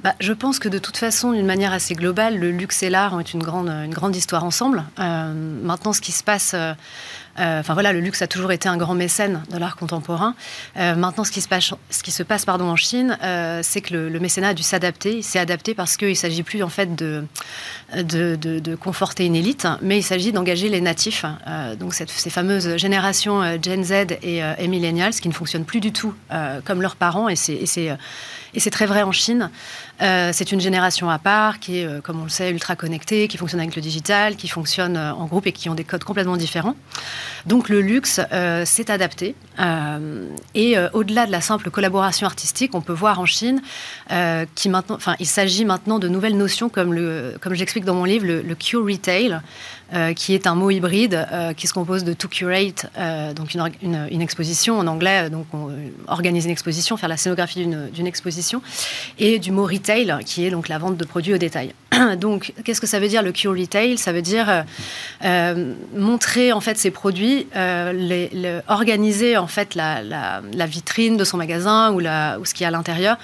Bah, 0.03 0.13
je 0.19 0.31
pense 0.31 0.59
que 0.59 0.69
de 0.69 0.77
toute 0.77 0.97
façon, 0.97 1.31
d'une 1.31 1.45
manière 1.45 1.73
assez 1.73 1.95
globale, 1.95 2.37
le 2.37 2.51
luxe 2.51 2.83
et 2.83 2.89
l'art 2.89 3.13
ont 3.13 3.21
une 3.21 3.41
grande, 3.41 3.69
une 3.69 3.93
grande 3.93 4.15
histoire 4.15 4.43
ensemble. 4.43 4.83
Euh, 4.99 5.33
maintenant, 5.63 5.91
ce 5.91 6.01
qui 6.01 6.11
se 6.11 6.23
passe 6.23 6.51
euh, 6.53 6.73
euh, 7.39 7.59
enfin 7.59 7.73
voilà, 7.73 7.93
le 7.93 7.99
luxe 7.99 8.21
a 8.23 8.27
toujours 8.27 8.51
été 8.51 8.67
un 8.67 8.77
grand 8.77 8.95
mécène 8.95 9.43
de 9.51 9.57
l'art 9.57 9.75
contemporain. 9.75 10.33
Maintenant, 10.75 11.23
ce 11.23 11.31
qui 11.31 11.41
se 11.41 12.23
passe, 12.23 12.45
pardon, 12.45 12.65
en 12.65 12.75
Chine, 12.75 13.15
c'est 13.61 13.81
que 13.81 13.93
le, 13.93 14.19
mécénat 14.19 14.49
a 14.49 14.53
dû 14.55 14.63
s'adapter. 14.63 15.17
Il 15.17 15.23
s'est 15.23 15.37
adapté 15.37 15.75
parce 15.75 15.97
qu'il 15.97 16.09
ne 16.09 16.13
s'agit 16.15 16.41
plus 16.41 16.63
en 16.63 16.69
fait 16.69 16.95
de, 16.95 17.27
de, 17.93 18.75
conforter 18.75 19.25
une 19.25 19.35
élite, 19.35 19.67
mais 19.83 19.99
il 19.99 20.03
s'agit 20.03 20.31
d'engager 20.31 20.67
les 20.67 20.81
natifs. 20.81 21.25
donc 21.79 21.93
ces 21.93 22.29
fameuses 22.31 22.77
générations 22.77 23.43
Gen 23.61 23.83
Z 23.83 23.91
et, 24.23 24.37
et, 24.57 24.67
Millennials 24.67 25.13
qui 25.13 25.27
ne 25.27 25.33
fonctionnent 25.33 25.65
plus 25.65 25.79
du 25.79 25.91
tout 25.91 26.15
comme 26.65 26.81
leurs 26.81 26.95
parents. 26.95 27.29
Et 27.29 27.35
c'est 27.35 28.71
très 28.71 28.87
vrai 28.87 29.03
en 29.03 29.11
Chine. 29.11 29.51
C'est 29.99 30.51
une 30.51 30.61
génération 30.61 31.09
à 31.09 31.19
part 31.19 31.59
qui 31.59 31.79
est, 31.79 32.01
comme 32.01 32.19
on 32.19 32.23
le 32.23 32.29
sait, 32.29 32.51
ultra 32.51 32.75
connectée, 32.75 33.27
qui 33.27 33.37
fonctionne 33.37 33.61
avec 33.61 33.75
le 33.75 33.81
digital, 33.81 34.35
qui 34.35 34.47
fonctionne 34.47 34.97
en 34.97 35.25
groupe 35.25 35.47
et 35.47 35.51
qui 35.51 35.69
ont 35.69 35.75
des 35.75 35.83
codes 35.83 36.03
complètement 36.03 36.37
différents. 36.37 36.75
Donc 37.45 37.69
le 37.69 37.81
luxe 37.81 38.19
euh, 38.31 38.65
s'est 38.65 38.91
adapté. 38.91 39.35
Euh, 39.59 40.27
et 40.53 40.77
euh, 40.77 40.89
au-delà 40.93 41.25
de 41.25 41.31
la 41.31 41.41
simple 41.41 41.71
collaboration 41.71 42.27
artistique, 42.27 42.75
on 42.75 42.81
peut 42.81 42.93
voir 42.93 43.19
en 43.19 43.25
Chine 43.25 43.61
qu'il 44.55 45.27
s'agit 45.27 45.65
maintenant 45.65 45.99
de 45.99 46.07
nouvelles 46.07 46.37
notions 46.37 46.69
comme, 46.69 46.97
comme 47.41 47.53
j'explique 47.53 47.85
dans 47.85 47.95
mon 47.95 48.03
livre, 48.03 48.25
le, 48.25 48.41
le 48.41 48.55
Q-Retail, 48.55 49.39
qui 50.15 50.33
est 50.33 50.47
un 50.47 50.55
mot 50.55 50.69
hybride 50.69 51.27
qui 51.55 51.67
se 51.67 51.73
compose 51.73 52.03
de 52.03 52.13
to 52.13 52.27
curate, 52.27 52.87
donc 53.35 53.53
une, 53.53 54.21
exposition 54.21 54.79
en 54.79 54.87
anglais, 54.87 55.29
donc 55.29 55.45
on, 55.53 55.69
organiser 56.07 56.47
une 56.47 56.51
exposition, 56.51 56.97
faire 56.97 57.09
la 57.09 57.17
scénographie 57.17 57.65
d'une 57.65 58.07
exposition, 58.07 58.61
et 59.17 59.39
du 59.39 59.51
mot 59.51 59.65
retail, 59.65 59.86
qui 60.25 60.45
est 60.45 60.49
donc 60.49 60.67
la 60.67 60.77
vente 60.77 60.97
de 60.97 61.05
produits 61.05 61.33
au 61.33 61.37
détail. 61.37 61.73
Donc, 62.17 62.53
qu'est-ce 62.63 62.81
que 62.81 62.87
ça 62.87 62.99
veut 62.99 63.07
dire 63.07 63.23
le 63.23 63.31
Q 63.31 63.47
Retail? 63.47 63.97
Ça 63.97 64.11
veut 64.11 64.21
dire 64.21 64.65
montrer 65.95 66.51
en 66.51 66.61
fait 66.61 66.77
ses 66.77 66.91
produits, 66.91 67.47
les, 67.55 68.59
organiser 68.67 69.37
en 69.37 69.47
fait 69.47 69.75
la, 69.75 70.41
vitrine 70.67 71.17
de 71.17 71.23
son 71.23 71.37
magasin 71.37 71.91
ou, 71.91 71.99
la, 71.99 72.37
ou 72.39 72.45
ce 72.45 72.53
qui 72.53 72.63
est 72.63 72.67
à 72.67 72.71
l'intérieur 72.71 73.17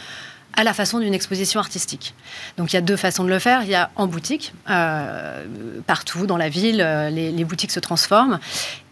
à 0.55 0.63
la 0.63 0.73
façon 0.73 0.99
d'une 0.99 1.13
exposition 1.13 1.59
artistique. 1.59 2.13
Donc 2.57 2.71
il 2.71 2.75
y 2.75 2.77
a 2.77 2.81
deux 2.81 2.95
façons 2.95 3.23
de 3.23 3.29
le 3.29 3.39
faire. 3.39 3.63
Il 3.63 3.69
y 3.69 3.75
a 3.75 3.89
en 3.95 4.07
boutique, 4.07 4.53
euh, 4.69 5.43
partout 5.87 6.27
dans 6.27 6.37
la 6.37 6.49
ville, 6.49 6.81
euh, 6.81 7.09
les, 7.09 7.31
les, 7.31 7.43
boutiques 7.43 7.71
se 7.71 7.79
transforment. 7.79 8.39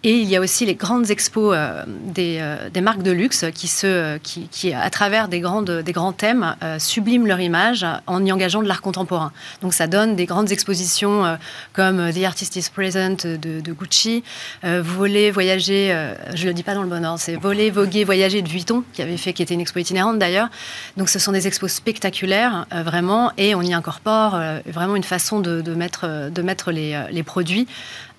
Et 0.03 0.17
il 0.17 0.27
y 0.27 0.35
a 0.35 0.41
aussi 0.41 0.65
les 0.65 0.73
grandes 0.73 1.11
expos 1.11 1.53
euh, 1.55 1.83
des, 1.87 2.39
euh, 2.41 2.71
des, 2.71 2.81
marques 2.81 3.03
de 3.03 3.11
luxe 3.11 3.45
qui, 3.53 3.67
se, 3.67 4.17
qui, 4.17 4.47
qui, 4.49 4.73
à 4.73 4.89
travers 4.89 5.27
des, 5.27 5.39
grandes, 5.39 5.69
des 5.69 5.91
grands 5.91 6.11
thèmes, 6.11 6.55
euh, 6.63 6.79
subliment 6.79 7.27
leur 7.27 7.39
image 7.39 7.85
en 8.07 8.25
y 8.25 8.31
engageant 8.31 8.63
de 8.63 8.67
l'art 8.67 8.81
contemporain. 8.81 9.31
Donc 9.61 9.75
ça 9.75 9.85
donne 9.85 10.15
des 10.15 10.25
grandes 10.25 10.51
expositions 10.51 11.37
comme 11.73 12.11
The 12.11 12.23
Artist 12.23 12.55
is 12.55 12.69
Present 12.73 13.27
de, 13.27 13.71
Gucci, 13.71 14.23
Voler, 14.63 15.29
Voyager, 15.29 15.95
je 16.33 16.43
ne 16.43 16.47
le 16.47 16.53
dis 16.53 16.63
pas 16.63 16.73
dans 16.73 16.83
le 16.83 16.89
bon 16.89 17.05
ordre, 17.05 17.19
c'est 17.19 17.35
Voler, 17.35 17.69
Voguer, 17.69 18.03
Voyager 18.03 18.41
de 18.41 18.49
Vuitton, 18.49 18.83
qui 18.93 19.01
avait 19.01 19.17
fait, 19.17 19.33
qui 19.33 19.43
était 19.43 19.53
une 19.53 19.61
expo 19.61 19.79
itinérante 19.79 20.17
d'ailleurs. 20.19 20.49
Donc 20.97 21.09
ce 21.09 21.19
sont 21.19 21.31
des 21.31 21.47
expos 21.47 21.71
spectaculaires, 21.71 22.65
vraiment, 22.71 23.31
et 23.37 23.55
on 23.55 23.61
y 23.61 23.73
incorpore 23.73 24.39
vraiment 24.65 24.95
une 24.95 25.03
façon 25.03 25.39
de, 25.39 25.73
mettre, 25.73 26.29
de 26.29 26.41
mettre 26.41 26.71
les 26.71 27.23
produits 27.23 27.67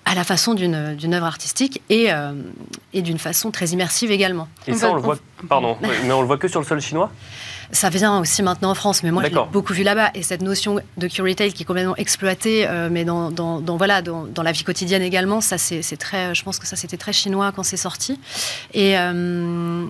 à 0.05 0.15
la 0.15 0.23
façon 0.23 0.53
d'une 0.53 0.73
œuvre 1.13 1.25
artistique 1.25 1.81
et, 1.89 2.11
euh, 2.11 2.33
et 2.93 3.01
d'une 3.01 3.19
façon 3.19 3.51
très 3.51 3.67
immersive 3.67 4.11
également. 4.11 4.47
Et 4.67 4.73
ça, 4.73 4.91
on, 4.91 4.95
le 4.95 5.01
voit, 5.01 5.17
pardon, 5.47 5.77
mais 5.81 6.11
on 6.11 6.21
le 6.21 6.27
voit 6.27 6.37
que 6.37 6.47
sur 6.47 6.59
le 6.59 6.65
sol 6.65 6.81
chinois? 6.81 7.11
Ça 7.71 7.89
vient 7.89 8.19
aussi 8.19 8.43
maintenant 8.43 8.69
en 8.69 8.75
France, 8.75 9.01
mais 9.01 9.11
moi, 9.11 9.23
je 9.23 9.29
l'ai 9.29 9.41
beaucoup 9.51 9.73
vu 9.73 9.83
là-bas. 9.83 10.11
Et 10.13 10.21
cette 10.21 10.41
notion 10.41 10.79
de 10.97 11.07
Q-Retail 11.07 11.53
qui 11.53 11.63
est 11.63 11.65
complètement 11.65 11.95
exploitée, 11.95 12.67
euh, 12.67 12.89
mais 12.91 13.03
dans, 13.03 13.31
dans, 13.31 13.77
voilà, 13.77 14.01
dans, 14.01 14.25
dans, 14.25 14.43
la 14.43 14.51
vie 14.51 14.63
quotidienne 14.63 15.01
également, 15.01 15.41
ça, 15.41 15.57
c'est 15.57 15.97
très, 15.97 16.35
je 16.35 16.43
pense 16.43 16.59
que 16.59 16.67
ça, 16.67 16.75
c'était 16.75 16.97
très 16.97 17.13
chinois 17.13 17.51
quand 17.51 17.63
c'est 17.63 17.77
sorti. 17.77 18.19
Et, 18.73 18.97
euh, 18.99 19.85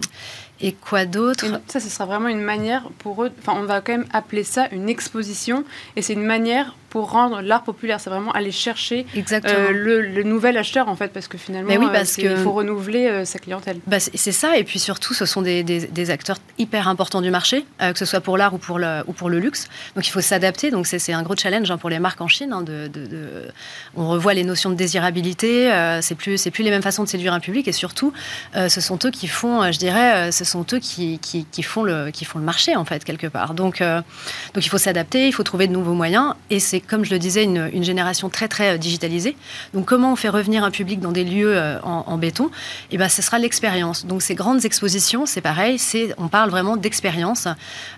et 0.62 0.72
quoi 0.72 1.06
d'autre? 1.06 1.46
Ça, 1.68 1.82
ce 1.82 1.90
sera 1.90 2.06
vraiment 2.06 2.30
une 2.30 2.42
manière 2.42 2.84
pour 3.00 3.24
eux, 3.24 3.32
enfin, 3.42 3.60
on 3.60 3.66
va 3.66 3.82
quand 3.82 3.92
même 3.92 4.08
appeler 4.14 4.46
ça 4.46 4.68
une 4.72 4.88
exposition, 4.88 5.66
et 5.98 6.02
c'est 6.02 6.14
une 6.14 6.24
manière 6.24 6.76
pour 6.94 7.10
rendre 7.10 7.42
l'art 7.42 7.64
populaire. 7.64 8.00
C'est 8.00 8.12
vraiment 8.12 8.32
aller 8.34 8.52
chercher 8.52 9.08
euh, 9.16 9.72
le, 9.72 10.22
nouvel 10.22 10.60
acheteur, 10.60 10.90
en 10.90 10.96
fait, 10.96 11.08
parce 11.12 11.28
que 11.28 11.40
finalement, 11.40 11.74
oui, 11.76 11.88
euh, 11.88 11.92
parce 11.92 12.20
il 12.20 12.38
faut 12.38 12.52
renouveler 12.52 13.08
euh, 13.08 13.26
sa 13.26 13.40
clientèle. 13.40 13.80
Bah, 13.88 14.00
c'est 14.00 14.32
ça, 14.32 14.60
et 14.60 14.64
puis 14.64 14.78
surtout, 14.78 15.16
ce 15.16 15.26
sont 15.26 15.42
des, 15.42 15.64
des, 15.64 16.10
acteurs 16.12 16.38
hyper 16.60 16.88
importants 16.88 17.22
du 17.22 17.32
marché, 17.32 17.66
que 17.80 17.98
ce 17.98 18.06
soit 18.06 18.22
pour 18.22 18.38
l'art 18.38 18.54
ou, 18.54 18.60
pour 18.60 18.78
le, 18.78 19.02
ou 19.08 19.14
pour 19.14 19.32
le 19.32 19.40
luxe. 19.40 19.70
Donc 19.96 20.06
il 20.06 20.12
faut 20.12 20.22
s'adapter. 20.22 20.70
Donc 20.70 20.86
c'est 20.86 21.14
un 21.14 21.24
gros 21.24 21.36
challenge 21.36 21.72
hein, 21.72 21.80
pour 21.80 21.90
les 21.90 21.98
marques 21.98 22.22
en 22.22 22.28
Chine. 22.28 22.54
Hein, 22.54 22.62
de, 22.62 22.88
de, 22.88 23.48
On 23.96 24.08
revoit 24.08 24.36
les 24.36 24.44
notions 24.44 24.70
de 24.70 24.76
désirabilité. 24.76 25.72
c'est 26.02 26.14
plus, 26.14 26.48
plus 26.50 26.64
les 26.64 26.70
mêmes 26.70 26.84
façons 26.84 27.04
de 27.04 27.10
séduire 27.10 27.34
un 27.34 27.40
public, 27.40 27.68
et 27.68 27.72
surtout, 27.72 28.14
ce 28.54 28.82
sont 28.82 29.00
eux 29.04 29.12
qui 29.12 29.28
font, 29.28 29.72
je 29.72 29.80
dirais, 29.80 30.32
ce 30.32 30.46
sont 30.46 30.64
eux 30.74 30.80
qui, 30.80 31.18
qui, 31.18 31.48
qui, 31.52 31.64
font 31.64 31.82
le, 31.82 32.12
qui 32.12 32.24
font 32.24 32.38
le 32.38 32.46
marché, 32.46 32.76
en 32.76 32.86
fait, 32.86 33.04
quelque 33.04 33.28
part. 33.28 33.56
Donc, 33.56 33.82
donc 33.82 34.64
il 34.64 34.70
faut 34.70 34.78
s'adapter, 34.78 35.28
il 35.28 35.34
faut 35.34 35.44
trouver 35.44 35.66
de 35.66 35.74
nouveaux 35.74 35.96
moyens, 35.96 36.36
et 36.52 36.60
c'est 36.60 36.83
comme 36.88 37.06
je 37.06 37.12
le 37.12 37.20
disais, 37.20 37.44
une, 37.44 37.84
génération 37.84 38.30
très 38.30 38.48
très 38.48 38.74
euh, 38.74 38.78
digitalisée. 38.78 39.36
Donc 39.74 39.86
comment 39.86 40.14
on 40.14 40.16
fait 40.16 40.30
revenir 40.30 40.64
un 40.64 40.72
public 40.72 41.00
dans 41.00 41.12
des 41.12 41.24
lieux 41.24 41.56
euh, 41.56 41.80
en, 41.82 42.18
béton? 42.18 42.46
Et 42.46 42.50
eh 42.96 42.98
ben, 42.98 43.10
ce 43.10 43.22
sera 43.22 43.40
l'expérience. 43.40 44.06
Donc 44.06 44.22
ces 44.22 44.36
grandes 44.36 44.66
expositions, 44.66 45.26
c'est 45.26 45.42
pareil, 45.42 45.78
c'est 45.78 46.14
on 46.18 46.28
parle 46.28 46.50
vraiment 46.50 46.78
d'expérience. 46.78 47.48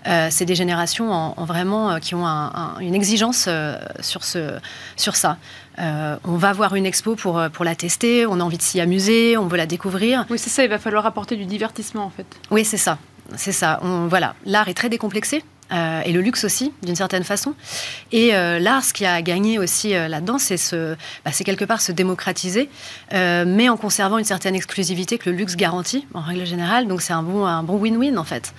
Euh, 0.06 0.28
c'est 0.30 0.44
des 0.44 0.54
générations 0.54 1.12
en, 1.12 1.44
vraiment 1.44 2.00
qui 2.00 2.14
ont 2.14 2.26
une 2.26 2.94
exigence 2.94 3.48
sur 4.00 4.24
ce 4.24 4.58
sur 4.96 5.14
ça. 5.16 5.38
on 5.78 6.36
va 6.36 6.52
voir 6.52 6.74
une 6.74 6.86
expo 6.86 7.14
pour, 7.14 7.40
pour 7.52 7.64
la 7.64 7.74
tester, 7.74 8.26
on 8.26 8.40
a 8.40 8.42
envie 8.42 8.56
de 8.56 8.62
s'y 8.62 8.80
amuser, 8.80 9.36
on 9.36 9.46
veut 9.46 9.56
la 9.56 9.66
découvrir. 9.66 10.26
Oui, 10.30 10.38
c'est 10.38 10.50
ça, 10.50 10.64
il 10.64 10.70
va 10.70 10.78
falloir 10.78 11.06
apporter 11.06 11.36
du 11.36 11.44
divertissement 11.44 12.04
en 12.04 12.10
fait. 12.10 12.26
Oui, 12.50 12.64
c'est 12.64 12.76
ça. 12.76 12.98
C'est 13.36 13.52
ça. 13.52 13.80
On, 13.82 14.06
voilà. 14.06 14.34
L'art 14.44 14.68
est 14.68 14.74
très 14.74 14.88
décomplexé. 14.88 15.42
Euh, 15.72 16.00
et 16.04 16.12
le 16.12 16.20
luxe 16.20 16.44
aussi, 16.44 16.72
d'une 16.82 16.94
certaine 16.94 17.24
façon. 17.24 17.54
Et 18.12 18.34
euh, 18.34 18.58
l'art, 18.58 18.84
ce 18.84 18.92
qui 18.92 19.04
a 19.04 19.20
gagné 19.22 19.58
aussi 19.58 19.94
euh, 19.94 20.08
là-dedans, 20.08 20.38
c'est 20.38 20.56
bah, 21.24 21.32
quelque 21.32 21.64
part 21.64 21.80
se 21.80 21.92
démocratiser, 21.92 22.68
mais 23.12 23.68
en 23.68 23.76
conservant 23.76 24.18
une 24.18 24.24
certaine 24.24 24.54
exclusivité 24.54 25.18
que 25.18 25.30
le 25.30 25.36
luxe 25.36 25.56
garantit, 25.56 26.06
en 26.14 26.20
règle 26.20 26.46
générale. 26.46 26.86
Donc 26.86 27.02
c'est 27.02 27.12
un 27.12 27.22
bon 27.22 27.44
un 27.44 27.62
bon 27.62 27.78
win-win, 27.78 28.18
en 28.18 28.24
fait. 28.24 28.54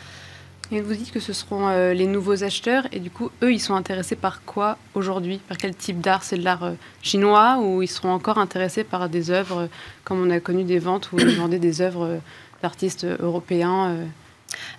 Et 0.71 0.81
vous 0.81 0.93
dites 0.93 1.11
que 1.11 1.19
ce 1.19 1.31
seront 1.31 1.69
les 1.69 2.07
nouveaux 2.07 2.43
acheteurs, 2.43 2.87
et 2.91 2.99
du 2.99 3.09
coup, 3.09 3.31
eux, 3.41 3.53
ils 3.53 3.59
sont 3.59 3.75
intéressés 3.75 4.15
par 4.15 4.43
quoi 4.43 4.77
aujourd'hui? 4.95 5.39
Par 5.47 5.57
quel 5.57 5.73
type 5.75 6.01
d'art? 6.01 6.23
C'est 6.23 6.37
de 6.37 6.43
l'art 6.43 6.73
chinois, 7.01 7.59
ou 7.61 7.81
ils 7.81 7.87
seront 7.87 8.11
encore 8.11 8.37
intéressés 8.37 8.83
par 8.83 9.07
des 9.07 9.31
œuvres, 9.31 9.69
comme 10.03 10.21
on 10.21 10.29
a 10.29 10.39
connu 10.39 10.63
des 10.63 10.79
ventes 10.79 11.11
où 11.11 11.19
ils 11.19 11.35
vendaient 11.37 11.59
des 11.59 11.81
œuvres 11.81 12.19
d'artistes 12.61 13.05
européens 13.19 13.95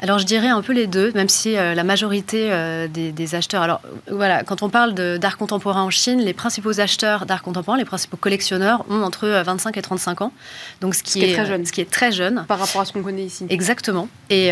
alors 0.00 0.18
je 0.18 0.24
dirais 0.24 0.48
un 0.48 0.62
peu 0.62 0.72
les 0.72 0.86
deux, 0.86 1.12
même 1.14 1.28
si 1.28 1.56
euh, 1.56 1.74
la 1.74 1.84
majorité 1.84 2.48
euh, 2.52 2.86
des, 2.88 3.34
acheteurs. 3.34 3.62
Alors 3.62 3.80
voilà, 4.10 4.44
quand 4.44 4.62
on 4.62 4.68
parle 4.68 4.94
d'art 4.94 5.36
contemporain 5.36 5.82
en 5.82 5.90
Chine, 5.90 6.20
les 6.20 6.32
principaux 6.32 6.80
acheteurs 6.80 7.26
d'art 7.26 7.42
contemporain, 7.42 7.76
les 7.76 7.84
principaux 7.84 8.16
collectionneurs 8.16 8.84
ont 8.88 9.02
entre 9.02 9.28
25 9.28 9.76
euh, 9.76 9.80
et 9.80 9.82
35 9.82 10.22
ans. 10.22 10.32
Donc 10.80 10.94
ce 10.94 11.02
qui, 11.02 11.24
est, 11.24 11.34
très 11.34 11.46
jeune. 11.46 11.66
Ce 11.66 11.72
qui 11.72 11.80
est 11.80 11.90
très 11.90 12.12
jeune. 12.12 12.44
Par 12.46 12.58
rapport 12.58 12.80
à 12.80 12.84
ce 12.84 12.92
qu'on 12.92 13.02
connaît 13.02 13.24
ici. 13.24 13.46
Exactement. 13.50 14.08
Et, 14.30 14.48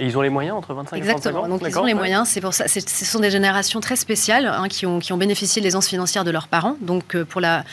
ils 0.00 0.18
ont 0.18 0.22
les 0.22 0.30
moyens 0.30 0.56
entre 0.56 0.74
25 0.74 0.96
et 0.96 1.06
35 1.06 1.36
ans 1.36 1.48
Donc 1.48 1.62
ils 1.66 1.78
ont 1.78 1.84
les 1.84 1.94
moyens. 1.94 2.28
C'est 2.28 2.40
pour 2.40 2.54
ça. 2.54 2.68
Ce 2.68 3.04
sont 3.04 3.20
des 3.20 3.30
générations 3.30 3.80
très 3.80 3.96
spéciales 3.96 4.46
hein, 4.46 4.68
qui, 4.68 4.86
ont, 4.86 4.98
qui 4.98 5.12
ont 5.12 5.16
bénéficié 5.16 5.60
de 5.60 5.64
l'aisance 5.64 5.88
financière 5.88 6.24
de 6.24 6.30
leurs 6.30 6.48
parents. 6.48 6.76
Donc 6.80 7.16
pour 7.16 7.40
la 7.40 7.64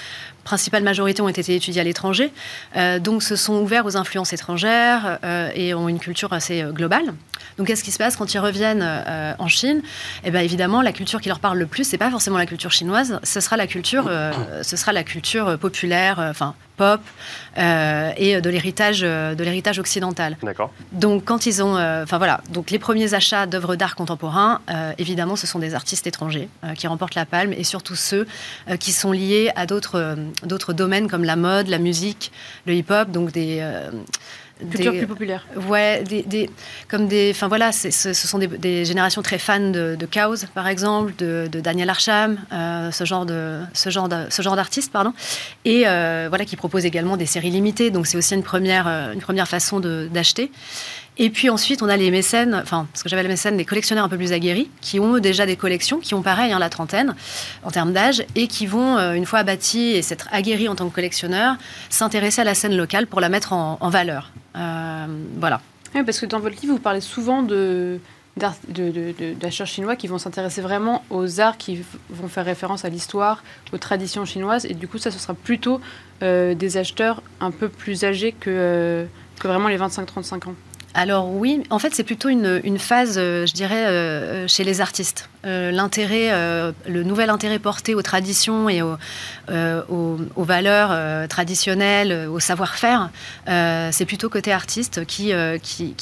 principale 0.43 0.83
majorité 0.83 1.21
ont 1.21 1.29
été 1.29 1.55
étudiés 1.55 1.81
à 1.81 1.83
l'étranger, 1.83 2.31
euh, 2.75 2.99
donc 2.99 3.23
se 3.23 3.35
sont 3.35 3.55
ouverts 3.55 3.85
aux 3.85 3.97
influences 3.97 4.33
étrangères 4.33 5.19
euh, 5.23 5.49
et 5.55 5.73
ont 5.73 5.87
une 5.87 5.99
culture 5.99 6.33
assez 6.33 6.61
euh, 6.61 6.71
globale. 6.71 7.13
Donc 7.57 7.67
qu'est-ce 7.67 7.83
qui 7.83 7.91
se 7.91 7.97
passe 7.97 8.15
quand 8.15 8.33
ils 8.33 8.39
reviennent 8.39 8.87
en 9.37 9.47
Chine? 9.47 9.81
Eh 10.23 10.31
bien 10.31 10.41
évidemment, 10.41 10.81
la 10.81 10.91
culture 10.91 11.21
qui 11.21 11.29
leur 11.29 11.39
parle 11.39 11.57
le 11.57 11.67
plus, 11.67 11.83
c'est 11.83 11.97
pas 11.97 12.09
forcément 12.09 12.37
la 12.37 12.45
culture 12.45 12.71
chinoise, 12.71 13.19
ce 13.23 13.39
sera 13.39 13.57
la 13.57 13.67
culture, 13.67 14.09
ce 14.61 14.77
sera 14.77 14.93
la 14.93 15.03
culture 15.03 15.57
populaire, 15.57 16.17
enfin 16.19 16.55
pop 16.77 17.01
et 17.57 18.41
de 18.41 18.49
l'héritage 18.49 19.01
de 19.01 19.43
l'héritage 19.43 19.77
occidental. 19.77 20.37
D'accord. 20.41 20.71
Donc 20.91 21.25
quand 21.25 21.45
ils 21.45 21.61
ont, 21.61 21.75
enfin 21.75 22.17
voilà, 22.17 22.41
donc 22.49 22.71
les 22.71 22.79
premiers 22.79 23.13
achats 23.13 23.45
d'œuvres 23.45 23.75
d'art 23.75 23.95
contemporain, 23.95 24.61
évidemment, 24.97 25.35
ce 25.35 25.45
sont 25.45 25.59
des 25.59 25.75
artistes 25.75 26.07
étrangers 26.07 26.49
qui 26.75 26.87
remportent 26.87 27.15
la 27.15 27.25
palme 27.25 27.53
et 27.53 27.63
surtout 27.63 27.95
ceux 27.95 28.25
qui 28.79 28.91
sont 28.91 29.11
liés 29.11 29.51
à 29.55 29.65
d'autres 29.65 30.17
d'autres 30.43 30.73
domaines 30.73 31.07
comme 31.07 31.23
la 31.23 31.35
mode, 31.35 31.67
la 31.67 31.77
musique, 31.77 32.31
le 32.65 32.73
hip-hop, 32.73 33.11
donc 33.11 33.31
des 33.31 33.63
euh, 34.61 34.69
Culture 34.69 34.93
plus 34.93 35.07
populaire. 35.07 35.45
Ouais, 35.67 36.03
des, 36.03 36.49
comme 36.87 37.07
des. 37.07 37.31
Enfin 37.31 37.47
voilà, 37.47 37.71
ce, 37.71 38.13
sont 38.13 38.37
des, 38.37 38.85
générations 38.85 39.21
très 39.21 39.37
fans 39.37 39.59
de, 39.59 39.95
de 39.95 40.05
Chaos, 40.05 40.45
par 40.53 40.67
exemple, 40.67 41.13
de, 41.17 41.47
Daniel 41.47 41.89
Arsham, 41.89 42.37
euh, 42.51 42.91
ce 42.91 43.05
genre 43.05 43.25
de 43.25 43.59
ce 43.73 43.89
genre 43.89 44.09
ce 44.29 44.41
genre 44.41 44.55
d'artiste, 44.55 44.91
pardon, 44.91 45.13
et 45.65 45.83
euh, 45.87 46.27
voilà 46.29 46.45
qui 46.45 46.55
propose 46.55 46.85
également 46.85 47.17
des 47.17 47.25
séries 47.25 47.51
limitées. 47.51 47.91
Donc 47.91 48.07
c'est 48.07 48.17
aussi 48.17 48.35
une 48.35 48.43
première 48.43 48.87
une 48.87 49.21
première 49.21 49.47
façon 49.47 49.79
d'acheter. 49.79 50.51
Et 51.17 51.29
puis 51.29 51.49
ensuite, 51.49 51.81
on 51.81 51.89
a 51.89 51.97
les 51.97 52.09
mécènes, 52.09 52.55
enfin, 52.55 52.87
ce 52.93 53.03
que 53.03 53.09
j'appelle 53.09 53.25
les 53.25 53.33
mécènes, 53.33 53.57
des 53.57 53.65
collectionneurs 53.65 54.05
un 54.05 54.09
peu 54.09 54.17
plus 54.17 54.31
aguerris, 54.31 54.69
qui 54.79 54.97
ont 54.99 55.19
déjà 55.19 55.45
des 55.45 55.57
collections, 55.57 55.99
qui 55.99 56.13
ont 56.13 56.21
pareil, 56.21 56.53
hein, 56.53 56.59
la 56.59 56.69
trentaine, 56.69 57.15
en 57.63 57.71
termes 57.71 57.91
d'âge, 57.91 58.23
et 58.35 58.47
qui 58.47 58.65
vont, 58.65 58.97
euh, 58.97 59.13
une 59.13 59.25
fois 59.25 59.39
abattis 59.39 59.91
et 59.91 60.01
s'être 60.01 60.29
aguerris 60.31 60.69
en 60.69 60.75
tant 60.75 60.87
que 60.89 60.95
collectionneurs, 60.95 61.57
s'intéresser 61.89 62.39
à 62.41 62.45
la 62.45 62.55
scène 62.55 62.77
locale 62.77 63.07
pour 63.07 63.19
la 63.19 63.27
mettre 63.27 63.51
en, 63.51 63.89
valeur. 63.89 64.31
Euh, 64.55 65.05
voilà. 65.37 65.59
Parce 65.93 66.19
que 66.19 66.25
dans 66.25 66.39
votre 66.39 66.55
livre, 66.61 66.73
vous 66.73 66.79
parlez 66.79 67.01
souvent 67.01 67.43
d'acheteurs 67.43 69.67
chinois 69.67 69.97
qui 69.97 70.07
vont 70.07 70.17
s'intéresser 70.17 70.61
vraiment 70.61 71.03
aux 71.09 71.41
arts 71.41 71.57
qui 71.57 71.81
vont 72.09 72.29
faire 72.29 72.45
référence 72.45 72.85
à 72.85 72.89
l'histoire, 72.89 73.43
aux 73.73 73.77
traditions 73.77 74.23
chinoises. 74.23 74.65
Et 74.65 74.73
du 74.73 74.87
coup, 74.87 74.97
ça, 74.97 75.11
ce 75.11 75.19
sera 75.19 75.33
plutôt 75.33 75.81
euh, 76.23 76.55
des 76.55 76.77
acheteurs 76.77 77.21
un 77.41 77.51
peu 77.51 77.67
plus 77.67 78.05
âgés 78.05 78.31
que, 78.31 79.05
que 79.39 79.47
vraiment 79.49 79.67
les 79.67 79.77
25-35 79.77 80.47
ans 80.47 80.55
alors 80.93 81.29
oui, 81.29 81.63
en 81.69 81.79
fait 81.79 81.95
c'est 81.95 82.03
plutôt 82.03 82.29
une, 82.29 82.77
phase, 82.77 83.17
euh, 83.17 83.45
je 83.45 83.53
dirais, 83.53 83.87
euh, 83.87 84.47
chez 84.47 84.63
les 84.63 84.81
artistes. 84.81 85.29
Euh, 85.45 85.71
l'intérêt, 85.71 86.29
le 86.87 87.03
nouvel 87.03 87.29
intérêt 87.29 87.59
porté 87.59 87.95
aux 87.95 88.01
traditions 88.01 88.69
et 88.69 88.81
aux, 88.81 88.97
valeurs 90.37 91.27
traditionnelles, 91.27 92.27
au 92.29 92.39
savoir-faire, 92.39 93.09
c'est 93.47 94.05
plutôt 94.05 94.29
côté 94.29 94.51
artistes 94.51 95.05
qui, 95.05 95.31
qui, 95.63 95.93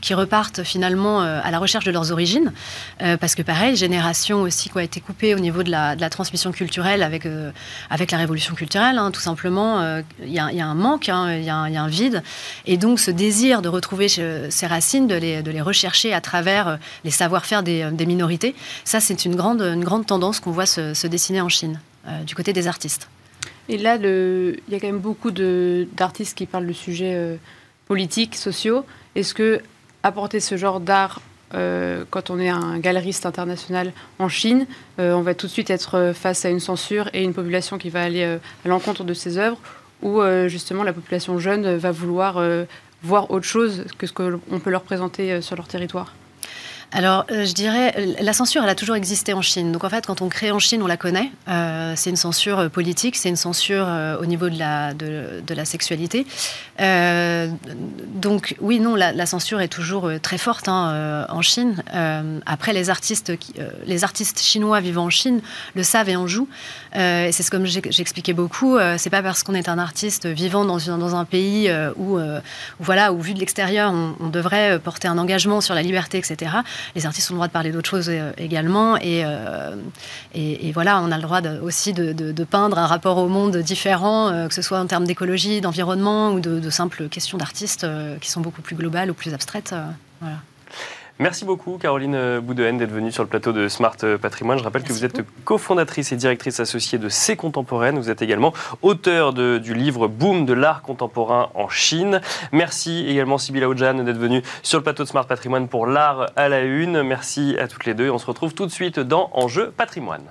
qui, 0.00 0.14
repartent 0.14 0.62
finalement 0.62 1.20
à 1.20 1.50
la 1.50 1.58
recherche 1.58 1.84
de 1.84 1.90
leurs 1.90 2.12
origines. 2.12 2.52
parce 3.20 3.34
que 3.34 3.42
pareil, 3.42 3.76
génération 3.76 4.42
aussi 4.42 4.68
qui 4.68 4.78
a 4.78 4.82
été 4.82 5.00
coupée 5.00 5.34
au 5.34 5.38
niveau 5.38 5.62
de 5.62 5.70
la, 5.70 6.10
transmission 6.10 6.52
culturelle 6.52 7.02
avec, 7.02 7.26
avec 7.90 8.10
la 8.10 8.18
révolution 8.18 8.54
culturelle, 8.54 8.98
hein, 8.98 9.10
tout 9.10 9.20
simplement. 9.20 10.00
Il 10.24 10.32
y, 10.32 10.38
a 10.38 10.66
un 10.66 10.74
manque, 10.74 11.08
hein, 11.08 11.34
il 11.34 11.44
y, 11.44 11.50
a 11.50 11.56
un 11.56 11.88
vide. 11.88 12.22
Et 12.66 12.76
donc 12.76 13.00
ce 13.00 13.10
désir 13.10 13.62
de 13.62 13.68
retrouver 13.68 14.08
ces 14.08 14.66
racines, 14.66 15.06
de 15.06 15.14
les, 15.14 15.42
de 15.42 15.50
les 15.50 15.60
rechercher 15.60 16.12
à 16.12 16.20
travers 16.20 16.68
euh, 16.68 16.76
les 17.04 17.10
savoir-faire 17.10 17.62
des, 17.62 18.06
minorités, 18.06 18.54
Ça, 18.84 19.00
c'est 19.00 19.24
une 19.24 19.36
grande, 19.36 19.62
une 19.62 19.84
grande 19.84 20.06
tendance 20.06 20.40
qu'on 20.40 20.50
voit 20.50 20.66
se, 20.66 21.06
dessiner 21.06 21.40
en 21.40 21.48
Chine, 21.48 21.80
du 22.26 22.34
côté 22.34 22.52
des 22.52 22.66
artistes. 22.68 23.08
Et 23.68 23.78
là, 23.78 23.96
il 23.96 24.60
y 24.68 24.74
a 24.74 24.80
quand 24.80 24.86
même 24.86 24.98
beaucoup 24.98 25.30
d'artistes 25.30 26.36
qui 26.36 26.46
parlent 26.46 26.66
de 26.66 26.72
sujets 26.72 27.38
politiques, 27.86 28.36
sociaux. 28.36 28.84
Est-ce 29.14 29.34
que 29.34 29.60
apporter 30.02 30.40
ce 30.40 30.56
genre 30.56 30.80
d'art 30.80 31.20
euh, 31.54 32.04
quand 32.10 32.30
on 32.30 32.38
est 32.38 32.48
un 32.48 32.78
galeriste 32.78 33.24
international 33.24 33.92
en 34.18 34.28
Chine, 34.28 34.66
euh, 34.98 35.14
on 35.14 35.22
va 35.22 35.34
tout 35.34 35.46
de 35.46 35.52
suite 35.52 35.70
être 35.70 36.12
face 36.14 36.44
à 36.44 36.50
une 36.50 36.60
censure 36.60 37.08
et 37.14 37.22
une 37.22 37.32
population 37.32 37.78
qui 37.78 37.88
va 37.88 38.02
aller 38.02 38.22
euh, 38.22 38.38
à 38.64 38.68
l'encontre 38.68 39.04
de 39.04 39.14
ses 39.14 39.38
œuvres, 39.38 39.58
ou 40.02 40.20
justement 40.46 40.84
la 40.84 40.92
population 40.92 41.40
jeune 41.40 41.76
va 41.76 41.90
vouloir 41.90 42.40
voir 43.02 43.32
autre 43.32 43.46
chose 43.46 43.84
que 43.98 44.06
ce 44.06 44.12
qu'on 44.12 44.60
peut 44.60 44.70
leur 44.70 44.82
présenter 44.82 45.42
sur 45.42 45.56
leur 45.56 45.66
territoire? 45.66 46.14
Alors, 46.90 47.26
euh, 47.30 47.44
je 47.44 47.52
dirais, 47.52 47.94
euh, 47.98 48.14
la 48.20 48.32
censure, 48.32 48.62
elle 48.62 48.68
a 48.68 48.74
toujours 48.74 48.96
existé 48.96 49.34
en 49.34 49.42
Chine. 49.42 49.72
Donc, 49.72 49.84
en 49.84 49.90
fait, 49.90 50.06
quand 50.06 50.22
on 50.22 50.28
crée 50.28 50.50
en 50.50 50.58
Chine, 50.58 50.82
on 50.82 50.86
la 50.86 50.96
connaît. 50.96 51.30
Euh, 51.48 51.92
c'est 51.96 52.08
une 52.08 52.16
censure 52.16 52.70
politique, 52.70 53.16
c'est 53.16 53.28
une 53.28 53.36
censure 53.36 53.86
au 54.20 54.26
niveau 54.26 54.48
de 54.48 54.58
la, 54.58 55.64
sexualité. 55.64 56.26
donc, 56.78 58.56
oui, 58.60 58.80
non, 58.80 58.94
la, 58.94 59.26
censure 59.26 59.60
est 59.60 59.68
toujours 59.68 60.10
très 60.22 60.38
forte 60.38 60.68
hein, 60.68 61.26
en 61.28 61.42
Chine. 61.42 61.82
après, 62.46 62.72
les 62.72 62.90
artistes, 62.90 63.32
chinois 64.40 64.80
vivant 64.80 65.04
en 65.04 65.10
Chine 65.10 65.40
le 65.74 65.82
savent 65.82 66.08
et 66.08 66.16
en 66.16 66.26
jouent. 66.26 66.48
et 66.94 67.30
c'est 67.32 67.42
ce 67.42 67.50
comme 67.50 67.66
j'expliquais 67.66 68.32
beaucoup. 68.32 68.78
c'est 68.96 69.10
pas 69.10 69.22
parce 69.22 69.42
qu'on 69.42 69.54
est 69.54 69.68
un 69.68 69.78
artiste 69.78 70.26
vivant 70.26 70.64
dans, 70.64 71.14
un 71.14 71.24
pays 71.24 71.70
où, 71.96 72.18
voilà, 72.80 73.12
où 73.12 73.20
vu 73.20 73.34
de 73.34 73.40
l'extérieur, 73.40 73.92
on 73.92 74.28
devrait 74.28 74.78
porter 74.78 75.08
un 75.08 75.18
engagement 75.18 75.60
sur 75.60 75.74
la 75.74 75.82
liberté, 75.82 76.18
etc 76.18 76.62
les 76.94 77.06
artistes 77.06 77.30
ont 77.30 77.34
le 77.34 77.38
droit 77.38 77.48
de 77.48 77.52
parler 77.52 77.72
d'autres 77.72 77.88
choses 77.88 78.08
euh, 78.08 78.32
également. 78.38 78.98
Euh, 79.04 79.76
et, 80.34 80.72
voilà, 80.72 81.00
on 81.00 81.10
a 81.10 81.16
le 81.16 81.22
droit 81.22 81.40
aussi 81.62 81.92
de, 81.92 82.44
peindre 82.44 82.78
un 82.78 82.86
rapport 82.86 83.18
au 83.18 83.28
monde 83.28 83.56
différent, 83.58 84.28
euh, 84.28 84.48
que 84.48 84.54
ce 84.54 84.62
soit 84.62 84.80
en 84.80 84.86
termes 84.86 85.04
d'écologie, 85.04 85.60
d'environnement 85.60 86.32
ou 86.32 86.40
de, 86.40 86.70
simples 86.70 87.08
questions 87.08 87.38
d'artistes 87.38 87.86
qui 88.20 88.30
sont 88.30 88.40
beaucoup 88.40 88.62
plus 88.62 88.76
globales 88.76 89.10
ou 89.10 89.14
plus 89.14 89.34
abstraites. 89.34 89.74
Merci 91.20 91.44
beaucoup, 91.44 91.78
Caroline 91.78 92.38
Boudehen, 92.38 92.78
d'être 92.78 92.92
venue 92.92 93.10
sur 93.10 93.24
le 93.24 93.28
plateau 93.28 93.52
de 93.52 93.68
Smart 93.68 93.96
Patrimoine. 94.22 94.56
Je 94.58 94.62
rappelle 94.62 94.84
que 94.84 94.92
vous 94.92 95.04
êtes 95.04 95.20
cofondatrice 95.44 96.12
et 96.12 96.16
directrice 96.16 96.60
associée 96.60 96.98
de 96.98 97.08
C 97.08 97.34
Contemporaine. 97.34 97.98
Vous 97.98 98.08
êtes 98.08 98.22
également 98.22 98.52
auteur 98.82 99.32
du 99.32 99.74
livre 99.74 100.06
Boom 100.06 100.46
de 100.46 100.52
l'art 100.52 100.82
contemporain 100.82 101.50
en 101.54 101.68
Chine. 101.68 102.20
Merci 102.52 103.04
également, 103.08 103.36
Sybilla 103.36 103.68
Ojan, 103.68 103.94
d'être 103.94 104.16
venue 104.16 104.42
sur 104.62 104.78
le 104.78 104.84
plateau 104.84 105.02
de 105.02 105.08
Smart 105.08 105.26
Patrimoine 105.26 105.66
pour 105.66 105.86
l'art 105.88 106.26
à 106.36 106.48
la 106.48 106.60
une. 106.60 107.02
Merci 107.02 107.56
à 107.58 107.66
toutes 107.66 107.84
les 107.84 107.94
deux. 107.94 108.10
On 108.10 108.18
se 108.18 108.26
retrouve 108.26 108.54
tout 108.54 108.66
de 108.66 108.70
suite 108.70 109.00
dans 109.00 109.30
Enjeu 109.32 109.72
Patrimoine. 109.76 110.22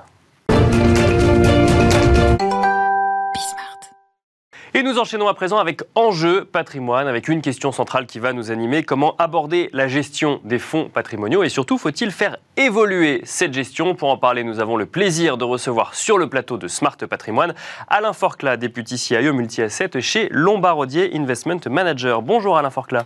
Et 4.74 4.84
nous 4.84 5.00
enchaînons 5.00 5.30
à 5.30 5.34
présent 5.34 5.58
avec 5.60 5.82
Enjeu 5.96 6.44
patrimoine, 6.44 7.08
avec 7.08 7.30
une 7.30 7.42
question 7.42 7.72
centrale 7.72 8.06
qui 8.06 8.20
va 8.20 8.34
nous 8.34 8.52
animer. 8.52 8.84
Comment 8.84 9.16
aborder 9.18 9.70
la 9.72 9.88
gestion 9.88 10.42
des 10.44 10.60
fonds 10.60 10.90
patrimoniaux 10.90 11.42
et 11.44 11.50
surtout, 11.50 11.78
faut-il 11.78 12.12
faire 12.12 12.36
évoluer 12.58 13.22
cette 13.24 13.54
gestion? 13.54 13.96
Pour 13.96 14.10
en 14.10 14.18
parler, 14.18 14.44
nous 14.44 14.60
avons 14.60 14.76
le 14.76 14.86
plaisir 14.86 15.38
de 15.38 15.46
recevoir 15.46 15.96
sur 15.96 16.18
le 16.18 16.28
plateau 16.30 16.58
de 16.58 16.68
Smart 16.68 16.98
Patrimoine 16.98 17.56
Alain 17.88 18.12
Forcla, 18.12 18.58
député 18.58 18.98
CIO 18.98 19.32
multi-asset 19.32 20.02
chez 20.02 20.28
Lombardier 20.32 21.16
Investment 21.16 21.62
Manager. 21.70 22.22
Bonjour 22.22 22.58
Alain 22.58 22.70
Forcla. 22.70 23.06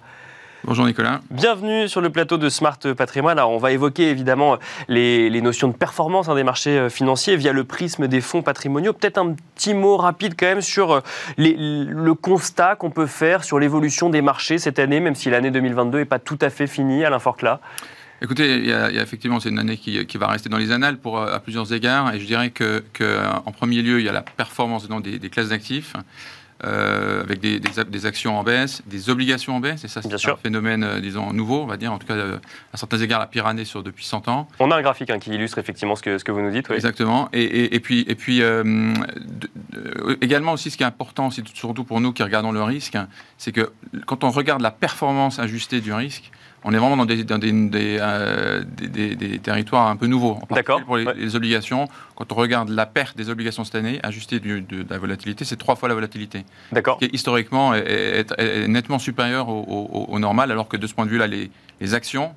Bonjour 0.64 0.86
Nicolas. 0.86 1.22
Bienvenue 1.32 1.90
sur 1.90 2.02
le 2.02 2.12
plateau 2.12 2.38
de 2.38 2.48
Smart 2.48 2.78
Patrimoine. 2.96 3.40
Alors 3.40 3.50
on 3.50 3.58
va 3.58 3.72
évoquer 3.72 4.12
évidemment 4.12 4.60
les, 4.88 5.42
notions 5.42 5.70
de 5.70 5.74
performance 5.74 6.30
hein, 6.30 6.36
des 6.36 6.44
marchés 6.44 6.78
euh, 6.78 6.90
financiers 6.90 7.36
via 7.36 7.52
le 7.52 7.64
prisme 7.64 8.08
des 8.08 8.22
fonds 8.22 8.44
patrimoniaux. 8.44 8.94
Peut-être 8.94 9.18
un 9.18 9.34
petit 9.56 9.74
mot 9.74 9.98
rapide 9.98 10.36
quand 10.38 10.46
même 10.46 10.62
sur 10.62 10.92
euh, 10.92 11.02
le 11.38 12.14
constat 12.14 12.76
qu'on 12.76 12.92
peut 12.92 13.08
faire 13.08 13.44
sur 13.44 13.58
l'évolution 13.58 14.12
des 14.12 14.22
marchés 14.22 14.60
cette 14.60 14.78
année, 14.78 15.00
même 15.00 15.16
si 15.16 15.32
l'année 15.32 15.50
2022 15.50 15.98
n'est 15.98 16.06
pas 16.06 16.20
tout 16.20 16.38
à 16.42 16.52
fait 16.52 16.68
finie, 16.68 17.04
Alain 17.04 17.18
Forcla. 17.18 17.60
Écoutez, 18.22 18.58
il 18.58 18.68
y, 18.68 18.74
a, 18.74 18.92
effectivement, 18.92 19.40
c'est 19.40 19.50
une 19.50 19.58
année 19.58 19.78
qui, 19.78 20.18
va 20.20 20.28
rester 20.28 20.48
dans 20.48 20.60
les 20.60 20.72
annales 20.72 20.98
pour, 20.98 21.20
à 21.20 21.40
plusieurs 21.40 21.74
égards. 21.74 22.14
Et 22.14 22.20
je 22.20 22.26
dirais 22.28 22.52
que, 22.52 22.84
en 23.46 23.52
premier 23.52 23.82
lieu, 23.82 24.00
il 24.00 24.06
y 24.06 24.10
a 24.10 24.12
la 24.12 24.22
performance 24.22 24.88
des, 24.88 25.18
des 25.18 25.30
classes 25.32 25.50
d'actifs. 25.50 25.96
Euh, 26.64 27.24
avec 27.24 27.40
des, 27.40 27.60
des, 27.60 28.06
actions 28.06 28.38
en 28.38 28.44
baisse, 28.44 28.84
des 28.86 29.10
obligations 29.10 29.56
en 29.56 29.60
baisse, 29.60 29.84
et 29.84 29.88
ça 29.88 30.02
c'est 30.04 30.30
un 30.30 30.36
phénomène, 30.36 30.84
euh, 30.84 31.00
disons, 31.00 31.34
nouveau, 31.34 31.64
on 31.64 31.66
va 31.66 31.76
dire, 31.76 31.92
en 31.92 31.98
tout 31.98 32.06
cas 32.06 32.14
euh, 32.14 32.38
à 32.72 32.78
certains 32.78 33.00
égards 33.00 33.20
la 33.20 33.26
pire 33.26 33.48
année 33.48 33.66
sur 33.66 33.82
depuis 33.82 34.06
100 34.06 34.28
ans. 34.28 34.48
On 34.60 34.70
a 34.70 34.76
un 34.76 34.82
graphique 34.84 35.10
hein, 35.10 35.18
qui 35.18 35.32
illustre 35.32 35.58
effectivement 35.58 35.96
ce 35.96 36.04
que, 36.04 36.20
ce 36.20 36.24
que 36.24 36.32
vous 36.32 36.42
nous 36.42 36.52
dites. 36.52 36.70
Exactement, 36.70 37.30
et, 37.34 37.74
et, 37.76 37.80
puis, 37.80 38.06
et 38.08 38.14
puis 38.14 38.44
également 40.22 40.52
aussi 40.52 40.70
ce 40.70 40.78
qui 40.78 40.84
est 40.84 40.86
important, 40.86 41.32
surtout 41.32 41.84
pour 41.84 42.00
nous 42.00 42.14
qui 42.14 42.22
regardons 42.22 42.52
le 42.52 42.62
risque, 42.62 42.96
hein, 42.96 43.08
c'est 43.40 43.52
que 43.52 43.72
quand 44.06 44.24
on 44.24 44.30
regarde 44.30 44.62
la 44.62 44.72
performance 44.72 45.40
ajustée 45.40 45.82
du 45.82 45.94
risque, 45.94 46.32
on 46.64 46.74
est 46.74 46.78
vraiment 46.78 46.98
dans 46.98 47.06
des, 47.06 47.26
euh, 47.26 48.64
des, 48.64 49.16
des, 49.16 49.40
territoires 49.40 49.88
un 49.88 49.96
peu 49.96 50.06
nouveaux. 50.08 50.40
D'accord. 50.50 50.84
Pour 50.84 50.98
les, 50.98 51.36
obligations, 51.36 51.88
quand 52.16 52.32
on 52.32 52.36
regarde 52.36 52.70
la 52.70 52.86
perte 52.86 53.18
des 53.18 53.30
obligations 53.30 53.64
cette 53.64 53.76
année, 53.76 54.00
ajustée 54.04 54.40
de, 54.40 54.64
la 54.90 54.98
volatilité, 54.98 55.44
c'est 55.44 55.56
trois 55.56 55.76
fois 55.76 55.90
la 55.90 55.96
volatilité. 55.96 56.46
D'accord. 56.72 57.00
Qui 57.00 57.10
historiquement 57.14 57.74
est, 57.74 58.68
nettement 58.68 59.00
supérieur 59.00 59.50
au, 59.50 60.20
normal, 60.20 60.52
alors 60.52 60.68
que 60.68 60.78
de 60.78 60.86
ce 60.86 60.94
point 60.94 61.06
de 61.06 61.12
vue-là, 61.12 61.26
les, 61.26 61.50
les, 61.80 61.94
actions, 61.96 62.36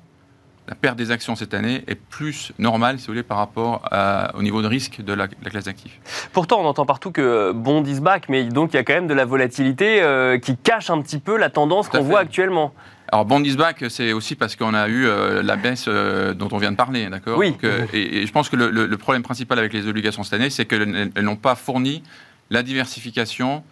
la 0.67 0.73
perte 0.73 0.97
des 0.97 1.11
actions 1.11 1.35
cette 1.35 1.53
année 1.53 1.83
est 1.87 1.95
plus 1.95 2.51
normale, 2.57 2.97
si 2.97 3.05
vous 3.05 3.13
voulez, 3.13 3.23
par 3.23 3.37
rapport 3.37 3.87
au 4.33 4.41
niveau 4.41 4.63
de 4.63 4.67
risque 4.67 5.03
de 5.03 5.13
la, 5.13 5.27
classe 5.27 5.65
d'actifs. 5.65 5.99
Pourtant, 6.33 6.61
on 6.61 6.65
entend 6.65 6.87
partout 6.87 7.11
que 7.11 7.51
bond 7.51 7.83
is 7.83 7.99
back, 7.99 8.27
mais 8.29 8.45
donc 8.45 8.73
il 8.73 8.77
y 8.77 8.79
a 8.79 8.83
quand 8.83 8.95
même 8.95 9.07
de 9.07 9.13
la 9.13 9.25
volatilité 9.25 10.01
euh, 10.01 10.39
qui 10.39 10.57
cache 10.57 10.89
un 10.89 10.99
petit 11.01 11.19
peu 11.19 11.37
la 11.37 11.51
tendance 11.51 11.89
qu'on 11.89 12.01
voit 12.01 12.21
actuellement. 12.21 12.73
Alors, 13.11 13.25
bond 13.25 13.43
is 13.43 13.55
back, 13.55 13.83
c'est 13.89 14.13
aussi 14.13 14.35
parce 14.35 14.55
qu'on 14.55 14.73
a 14.73 14.87
eu 14.87 15.05
euh, 15.05 15.43
la 15.43 15.55
baisse 15.55 15.85
euh, 15.87 16.33
dont 16.33 16.49
on 16.51 16.57
vient 16.57 16.71
de 16.71 16.77
parler, 16.77 17.07
d'accord 17.07 17.37
Oui. 17.37 17.55
et, 17.93 18.25
je 18.25 18.31
pense 18.31 18.49
que 18.49 18.55
le, 18.55 18.97
problème 18.97 19.23
principal 19.23 19.59
avec 19.59 19.73
les 19.73 19.87
obligations 19.87 20.23
cette 20.23 20.33
année, 20.33 20.49
c'est 20.49 20.65
qu'elles 20.65 21.11
n'ont 21.21 21.35
pas 21.35 21.55
fourni 21.55 22.03
la 22.49 22.63
diversification 22.63 23.63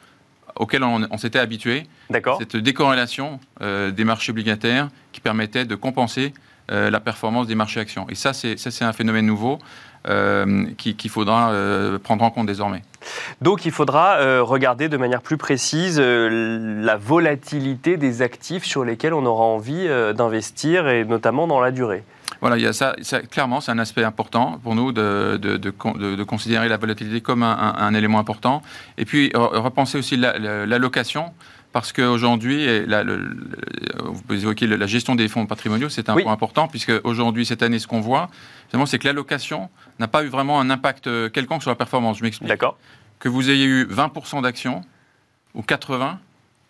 auquel 0.56 0.84
on, 0.84 1.18
s'était 1.18 1.40
habitué. 1.40 1.84
D'accord. 2.12 2.38
Cette 2.40 2.58
décorrélation 2.58 3.40
des 3.60 4.04
marchés 4.04 4.32
obligataires 4.32 4.90
qui 5.12 5.20
permettait 5.20 5.66
de 5.66 5.76
compenser 5.76 6.34
euh, 6.72 6.90
la 6.90 7.02
performance 7.02 7.48
des 7.48 7.56
marchés 7.56 7.82
actions. 7.82 8.06
Et 8.10 8.16
ça, 8.16 8.32
c'est 8.34 8.84
un 8.84 8.94
phénomène 8.94 9.26
nouveau 9.26 9.60
euh, 10.08 10.66
qu'il 10.78 11.10
faudra 11.10 11.52
euh, 11.52 12.00
prendre 12.00 12.24
en 12.24 12.32
compte 12.32 12.48
désormais. 12.48 12.82
Donc 13.42 13.66
il 13.66 13.72
faudra 13.72 14.42
regarder 14.42 14.88
de 14.88 14.96
manière 14.96 15.22
plus 15.22 15.36
précise 15.36 16.00
la 16.00 16.96
volatilité 16.96 17.98
des 17.98 18.22
actifs 18.22 18.64
sur 18.64 18.86
lesquels 18.86 19.14
on 19.14 19.26
aura 19.26 19.44
envie 19.44 19.90
d'investir, 20.16 20.88
et 20.88 21.04
notamment 21.04 21.48
dans 21.48 21.60
la 21.60 21.72
durée. 21.72 22.04
Voilà, 22.40 22.58
il 22.58 22.64
y 22.64 22.68
a 22.68 22.72
ça, 22.72 22.96
clairement, 23.30 23.60
c'est 23.60 23.72
un 23.72 23.80
aspect 23.80 24.06
important 24.06 24.60
pour 24.64 24.76
nous 24.76 24.94
de, 24.94 25.38
de, 25.38 26.24
considérer 26.24 26.70
la 26.70 26.78
volatilité 26.78 27.20
comme 27.20 27.44
un, 27.44 27.94
élément 27.94 28.20
important. 28.20 28.62
Et 28.98 29.04
puis, 29.04 29.32
repenser 29.34 29.98
aussi 29.98 30.16
l'allocation 30.16 31.34
parce 31.74 31.92
qu'aujourd'hui, 31.92 32.68
vous 34.30 34.36
évoquez 34.36 34.68
la 34.68 34.86
gestion 34.86 35.16
des 35.16 35.28
fonds 35.28 35.48
patrimoniaux, 35.48 35.90
c'est 35.90 36.08
un 36.08 36.16
point 36.16 36.32
important, 36.32 36.68
puisque 36.68 36.94
aujourd'hui, 37.04 37.46
cette 37.46 37.64
année, 37.64 37.80
ce 37.80 37.88
qu'on 37.88 38.00
voit, 38.00 38.30
c'est 38.86 39.00
que 39.00 39.08
l'allocation 39.08 39.70
n'a 40.00 40.08
pas 40.08 40.24
eu 40.24 40.28
vraiment 40.28 40.60
un 40.60 40.70
impact 40.70 41.08
euh, 41.08 41.30
quelconque 41.30 41.62
sur 41.62 41.72
la 41.72 41.76
performance. 41.76 42.18
Je 42.18 42.24
m'explique. 42.24 42.48
D'accord. 42.48 42.78
Que 43.20 43.30
vous 43.30 43.50
ayez 43.50 43.66
eu 43.66 43.86
20% 43.86 44.42
d'actions 44.42 44.82
ou 45.56 45.62
80%, 45.62 46.18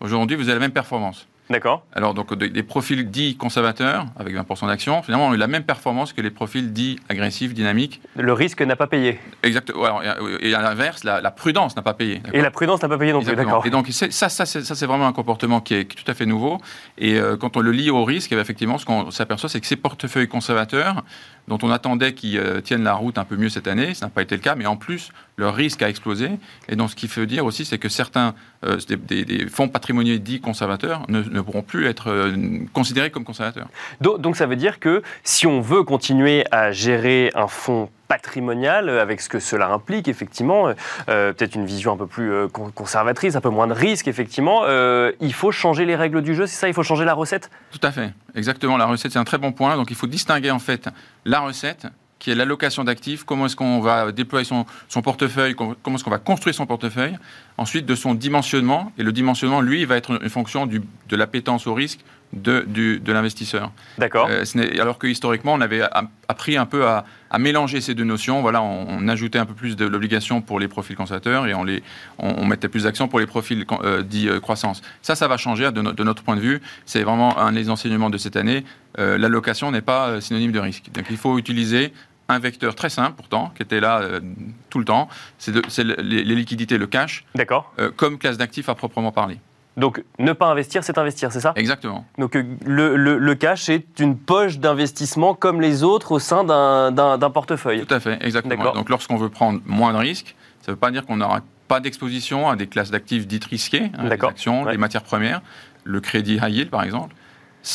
aujourd'hui, 0.00 0.36
vous 0.36 0.48
avez 0.48 0.54
la 0.54 0.60
même 0.60 0.72
performance. 0.72 1.26
D'accord. 1.50 1.84
Alors, 1.92 2.14
donc, 2.14 2.32
des, 2.34 2.62
profils 2.62 3.10
dits 3.10 3.36
conservateurs, 3.36 4.06
avec 4.18 4.34
20% 4.34 4.66
d'actions, 4.66 5.02
finalement, 5.02 5.28
ont 5.28 5.34
eu 5.34 5.36
la 5.36 5.46
même 5.46 5.64
performance 5.64 6.14
que 6.14 6.22
les 6.22 6.30
profils 6.30 6.72
dits 6.72 6.98
agressifs, 7.10 7.52
dynamiques. 7.52 8.00
Le 8.16 8.32
risque 8.32 8.62
n'a 8.62 8.76
pas 8.76 8.86
payé. 8.86 9.20
Exactement. 9.42 10.00
Et 10.40 10.54
à 10.54 10.62
l'inverse, 10.62 11.04
la, 11.04 11.30
prudence 11.30 11.76
n'a 11.76 11.82
pas 11.82 11.92
payé. 11.92 12.22
Et 12.32 12.40
la 12.40 12.50
prudence 12.50 12.82
n'a 12.82 12.88
pas 12.88 12.96
payé 12.96 13.12
non 13.12 13.22
plus, 13.22 13.36
d'accord. 13.36 13.66
Et 13.66 13.70
donc, 13.70 13.88
ça, 13.90 14.28
ça, 14.28 14.46
c'est 14.46 14.86
vraiment 14.86 15.06
un 15.06 15.12
comportement 15.12 15.60
qui 15.60 15.74
est, 15.74 15.84
tout 15.84 16.10
à 16.10 16.14
fait 16.14 16.26
nouveau. 16.26 16.58
Et 16.96 17.18
euh, 17.18 17.36
quand 17.36 17.56
on 17.56 17.60
le 17.60 17.72
lie 17.72 17.90
au 17.90 18.04
risque, 18.04 18.32
eh 18.32 18.36
effectivement, 18.36 18.78
ce 18.78 18.86
qu'on 18.86 19.10
s'aperçoit, 19.10 19.48
c'est 19.50 19.60
que 19.60 19.66
ces 19.66 19.76
portefeuilles 19.76 20.28
conservateurs, 20.28 21.04
dont 21.48 21.58
on 21.62 21.70
attendait 21.70 22.14
qu'ils 22.14 22.38
euh, 22.38 22.60
tiennent 22.60 22.84
la 22.84 22.94
route 22.94 23.18
un 23.18 23.24
peu 23.24 23.36
mieux 23.36 23.50
cette 23.50 23.68
année, 23.68 23.94
ça 23.94 24.06
n'a 24.06 24.10
pas 24.10 24.22
été 24.22 24.34
le 24.34 24.40
cas, 24.40 24.54
mais 24.54 24.66
en 24.66 24.76
plus, 24.76 25.10
leur 25.36 25.54
risque 25.54 25.82
a 25.82 25.88
explosé. 25.88 26.30
Et 26.68 26.76
donc, 26.76 26.90
ce 26.90 26.96
qui 26.96 27.06
veut 27.06 27.26
dire 27.26 27.44
aussi, 27.44 27.64
c'est 27.64 27.78
que 27.78 27.88
certains 27.88 28.34
euh, 28.64 28.78
des, 28.88 29.46
fonds 29.48 29.68
patrimoniaux 29.68 30.18
dits 30.18 30.40
conservateurs 30.40 31.02
ne, 31.08 31.33
pourront 31.42 31.62
plus 31.62 31.86
être 31.86 32.10
euh, 32.10 32.32
considérés 32.72 33.10
comme 33.10 33.24
conservateurs. 33.24 33.68
Donc, 34.00 34.20
donc, 34.20 34.36
ça 34.36 34.46
veut 34.46 34.56
dire 34.56 34.80
que 34.80 35.02
si 35.22 35.46
on 35.46 35.60
veut 35.60 35.82
continuer 35.82 36.44
à 36.50 36.72
gérer 36.72 37.30
un 37.34 37.48
fonds 37.48 37.88
patrimonial, 38.08 38.88
avec 38.90 39.20
ce 39.20 39.28
que 39.28 39.38
cela 39.38 39.68
implique, 39.68 40.08
effectivement, 40.08 40.72
peut-être 41.06 41.54
une 41.54 41.64
vision 41.64 41.92
un 41.92 41.96
peu 41.96 42.06
plus 42.06 42.48
conservatrice, 42.74 43.34
un 43.34 43.40
peu 43.40 43.48
moins 43.48 43.66
de 43.66 43.72
risque, 43.72 44.08
effectivement, 44.08 44.64
il 45.20 45.32
faut 45.32 45.50
changer 45.50 45.84
les 45.84 45.96
règles 45.96 46.20
du 46.22 46.34
jeu, 46.34 46.46
c'est 46.46 46.56
ça 46.56 46.68
Il 46.68 46.74
faut 46.74 46.82
changer 46.82 47.04
la 47.04 47.14
recette? 47.14 47.50
Tout 47.72 47.84
à 47.84 47.90
fait, 47.90 48.12
exactement. 48.34 48.76
La 48.76 48.84
recette, 48.84 49.12
c'est 49.12 49.18
un 49.18 49.24
très 49.24 49.38
bon 49.38 49.52
point. 49.52 49.76
Donc 49.76 49.90
il 49.90 49.96
faut 49.96 50.06
distinguer 50.06 50.50
en 50.50 50.58
fait 50.58 50.88
la 51.24 51.40
recette 51.40 51.86
qui 52.24 52.30
est 52.30 52.34
l'allocation 52.34 52.84
d'actifs, 52.84 53.22
comment 53.24 53.44
est-ce 53.44 53.54
qu'on 53.54 53.80
va 53.80 54.10
déployer 54.10 54.46
son, 54.46 54.64
son 54.88 55.02
portefeuille, 55.02 55.54
comment 55.54 55.96
est-ce 55.96 56.04
qu'on 56.04 56.10
va 56.10 56.18
construire 56.18 56.54
son 56.54 56.64
portefeuille, 56.64 57.18
ensuite 57.58 57.84
de 57.84 57.94
son 57.94 58.14
dimensionnement, 58.14 58.92
et 58.96 59.02
le 59.02 59.12
dimensionnement, 59.12 59.60
lui, 59.60 59.84
va 59.84 59.96
être 59.98 60.22
une 60.22 60.30
fonction 60.30 60.64
du, 60.64 60.80
de 61.10 61.16
l'appétence 61.16 61.66
au 61.66 61.74
risque 61.74 62.00
de, 62.32 62.64
du, 62.66 62.98
de 62.98 63.12
l'investisseur. 63.12 63.70
D'accord. 63.98 64.28
Euh, 64.30 64.42
alors 64.80 64.96
que 64.96 65.06
historiquement, 65.06 65.52
on 65.52 65.60
avait 65.60 65.82
appris 66.26 66.56
un 66.56 66.64
peu 66.64 66.86
à, 66.86 67.04
à 67.30 67.38
mélanger 67.38 67.82
ces 67.82 67.94
deux 67.94 68.04
notions. 68.04 68.40
Voilà, 68.40 68.62
on, 68.62 68.86
on 68.88 69.06
ajoutait 69.08 69.38
un 69.38 69.44
peu 69.44 69.52
plus 69.54 69.76
de 69.76 69.84
l'obligation 69.84 70.40
pour 70.40 70.58
les 70.58 70.66
profils 70.66 70.96
consommateurs 70.96 71.46
et 71.46 71.52
on, 71.52 71.62
les, 71.62 71.82
on, 72.18 72.30
on 72.38 72.46
mettait 72.46 72.68
plus 72.68 72.84
d'accent 72.84 73.06
pour 73.06 73.20
les 73.20 73.26
profils 73.26 73.66
euh, 73.70 74.02
dits 74.02 74.30
euh, 74.30 74.40
croissance. 74.40 74.80
Ça, 75.02 75.14
ça 75.14 75.28
va 75.28 75.36
changer 75.36 75.70
de, 75.70 75.82
no- 75.82 75.92
de 75.92 76.04
notre 76.04 76.22
point 76.22 76.36
de 76.36 76.40
vue. 76.40 76.62
C'est 76.86 77.02
vraiment 77.02 77.38
un 77.38 77.52
des 77.52 77.68
enseignements 77.68 78.10
de 78.10 78.18
cette 78.18 78.36
année. 78.36 78.64
Euh, 78.98 79.18
L'allocation 79.18 79.70
n'est 79.70 79.82
pas 79.82 80.20
synonyme 80.22 80.52
de 80.52 80.60
risque. 80.60 80.86
Donc 80.92 81.04
il 81.10 81.18
faut 81.18 81.38
utiliser 81.38 81.92
un 82.28 82.38
vecteur 82.38 82.74
très 82.74 82.88
simple 82.90 83.12
pourtant, 83.16 83.52
qui 83.56 83.62
était 83.62 83.80
là 83.80 84.00
euh, 84.00 84.20
tout 84.70 84.78
le 84.78 84.84
temps, 84.84 85.08
c'est 85.38 85.52
le- 85.52 85.94
les, 86.02 86.24
les 86.24 86.34
liquidités, 86.34 86.78
le 86.78 86.86
cash, 86.86 87.24
D'accord. 87.34 87.72
euh, 87.78 87.90
comme 87.94 88.18
classe 88.18 88.38
d'actifs 88.38 88.68
à 88.68 88.74
proprement 88.74 89.12
parler. 89.12 89.38
Donc, 89.76 90.04
ne 90.20 90.32
pas 90.32 90.46
investir, 90.46 90.84
c'est 90.84 90.98
investir, 90.98 91.32
c'est 91.32 91.40
ça? 91.40 91.52
Exactement. 91.56 92.06
Donc, 92.16 92.36
euh, 92.36 92.44
le, 92.64 92.96
le- 92.96 93.18
le 93.18 93.34
cash 93.34 93.68
est 93.68 93.98
une 93.98 94.16
poche 94.16 94.58
d'investissement 94.58 95.34
comme 95.34 95.60
les 95.60 95.82
autres 95.82 96.12
au 96.12 96.18
sein 96.20 96.44
d'un- 96.44 97.18
portefeuille. 97.30 97.84
Tout 97.84 97.92
à 97.94 97.98
fait, 98.00 98.18
exactement. 98.24 98.72
Donc 98.72 98.88
lorsqu'on 98.88 99.16
veut 99.16 99.28
prendre 99.30 99.60
moins 99.66 99.92
de 99.92 99.98
risques, 99.98 100.36
ça 100.62 100.70
ne 100.70 100.74
veut 100.76 100.78
pas 100.80 100.90
dire 100.92 101.04
qu'on 101.04 101.16
n'aura 101.16 101.40
pas 101.66 101.80
d'exposition 101.80 102.48
à 102.48 102.54
des 102.56 102.68
classes 102.68 102.90
d'actifs 102.92 103.26
dites 103.26 103.46
risquées, 103.46 103.90
hein, 103.98 104.04
les 104.04 104.10
D'accord. 104.10 104.30
actions, 104.30 104.62
Ouais. 104.62 104.72
les 104.72 104.78
matières 104.78 105.02
premières, 105.02 105.42
le 105.82 106.00
crédit 106.00 106.34
high 106.40 106.50
yield 106.54 106.70
par 106.70 106.84
exemple. 106.84 107.14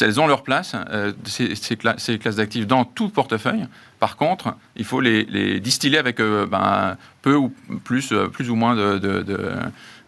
Elles 0.01 0.19
ont 0.19 0.27
leur 0.27 0.43
place, 0.43 0.75
euh, 0.91 1.11
ces, 1.25 1.55
ces 1.55 1.75
cla- 1.75 1.97
ces 1.97 2.19
classes 2.19 2.35
d'actifs, 2.35 2.67
dans 2.67 2.83
tout 2.85 3.09
portefeuille. 3.09 3.65
Par 3.99 4.17
contre, 4.17 4.53
il 4.75 4.85
faut 4.85 5.01
les, 5.01 5.25
les 5.25 5.59
distiller 5.59 5.97
avec 5.97 6.19
euh, 6.19 6.45
ben, 6.45 6.95
peu 7.21 7.33
ou 7.35 7.51
plus, 7.83 8.11
euh, 8.11 8.27
plus 8.27 8.49
ou 8.51 8.55
moins 8.55 8.75
de, 8.75 8.97
de, 8.99 9.21
de, 9.23 9.39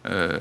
euh, 0.08 0.38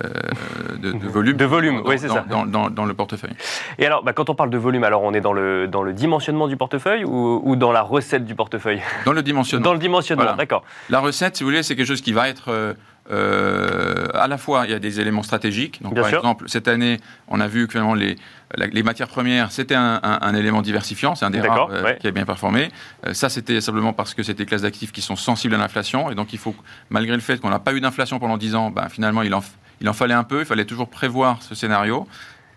de- 0.77 0.91
de 0.91 1.07
volume. 1.07 1.37
De 1.37 1.45
volume, 1.45 1.81
dans- 1.83 1.89
oui, 1.89 1.97
c'est 1.99 2.07
ça. 2.07 2.23
Dans, 2.29 2.45
dans- 2.45 2.69
dans 2.69 2.85
le 2.85 2.93
portefeuille. 2.93 3.33
Et 3.79 3.85
alors, 3.85 4.03
bah, 4.03 4.13
quand 4.13 4.29
on 4.29 4.35
parle 4.35 4.51
de 4.51 4.57
volume, 4.57 4.83
alors 4.83 5.01
on 5.01 5.13
est 5.13 5.21
dans 5.21 5.33
le, 5.33 5.67
dans 5.67 5.83
le 5.83 5.93
dimensionnement 5.93 6.47
du 6.47 6.55
portefeuille 6.55 7.03
ou, 7.03 7.41
ou 7.43 7.55
dans 7.55 7.71
la 7.71 7.81
recette 7.81 8.25
du 8.25 8.35
portefeuille? 8.35 8.81
Dans 9.05 9.13
le 9.13 9.23
dimensionnement. 9.23 9.65
Dans 9.65 9.73
le 9.73 9.79
dimensionnement, 9.79 10.23
Voilà. 10.23 10.37
d'accord. 10.37 10.63
La 10.89 10.99
recette, 10.99 11.35
si 11.37 11.43
vous 11.43 11.49
voulez, 11.49 11.63
c'est 11.63 11.75
quelque 11.75 11.87
chose 11.87 12.01
qui 12.01 12.13
va 12.13 12.29
être 12.29 12.49
euh, 12.49 12.73
euh, 13.11 14.07
à 14.13 14.27
la 14.27 14.37
fois, 14.37 14.65
il 14.65 14.71
y 14.71 14.73
a 14.75 14.79
des 14.79 14.99
éléments 14.99 15.23
stratégiques. 15.23 15.81
Donc, 15.81 15.93
Bien 15.93 16.03
par 16.03 16.09
sûr. 16.09 16.19
exemple, 16.19 16.45
cette 16.47 16.67
année, 16.67 16.99
on 17.27 17.39
a 17.39 17.47
vu 17.47 17.65
que 17.67 17.73
finalement, 17.73 17.95
les, 17.95 18.15
la- 18.57 18.67
les 18.67 18.83
matières 18.83 19.07
premières, 19.07 19.51
c'était 19.51 19.75
un, 19.75 19.99
un- 20.03 20.19
un 20.21 20.35
élément 20.35 20.61
diversifiant. 20.61 21.15
C'est 21.15 21.25
un 21.25 21.29
des 21.29 21.41
rares 21.41 21.69
euh, 21.71 21.83
ouais. 21.83 21.97
qui 21.99 22.07
a 22.07 22.11
bien 22.11 22.25
performé. 22.25 22.69
Euh, 23.05 23.13
ça, 23.13 23.29
c'était 23.29 23.61
simplement 23.61 23.93
parce 23.93 24.13
que 24.13 24.23
c'était 24.23 24.43
des 24.43 24.45
classes 24.47 24.61
d'actifs 24.63 24.91
qui 24.91 25.01
sont 25.01 25.15
sensibles 25.15 25.55
à 25.55 25.57
l'inflation. 25.57 26.11
Et 26.11 26.15
donc, 26.15 26.33
il 26.33 26.39
faut, 26.39 26.55
malgré 26.89 27.15
le 27.15 27.21
fait 27.21 27.39
qu'on 27.39 27.49
n'a 27.49 27.59
pas 27.59 27.73
eu 27.73 27.81
d'inflation 27.81 28.19
pendant 28.19 28.37
10 28.37 28.55
ans, 28.55 28.69
ben, 28.71 28.89
finalement, 28.89 29.21
il 29.21 29.33
en, 29.33 29.43
il 29.79 29.89
en 29.89 29.93
fallait 29.93 30.13
un 30.13 30.23
peu. 30.23 30.39
Il 30.39 30.45
fallait 30.45 30.65
toujours 30.65 30.89
prévoir 30.89 31.41
ce 31.41 31.55
scénario 31.55 32.07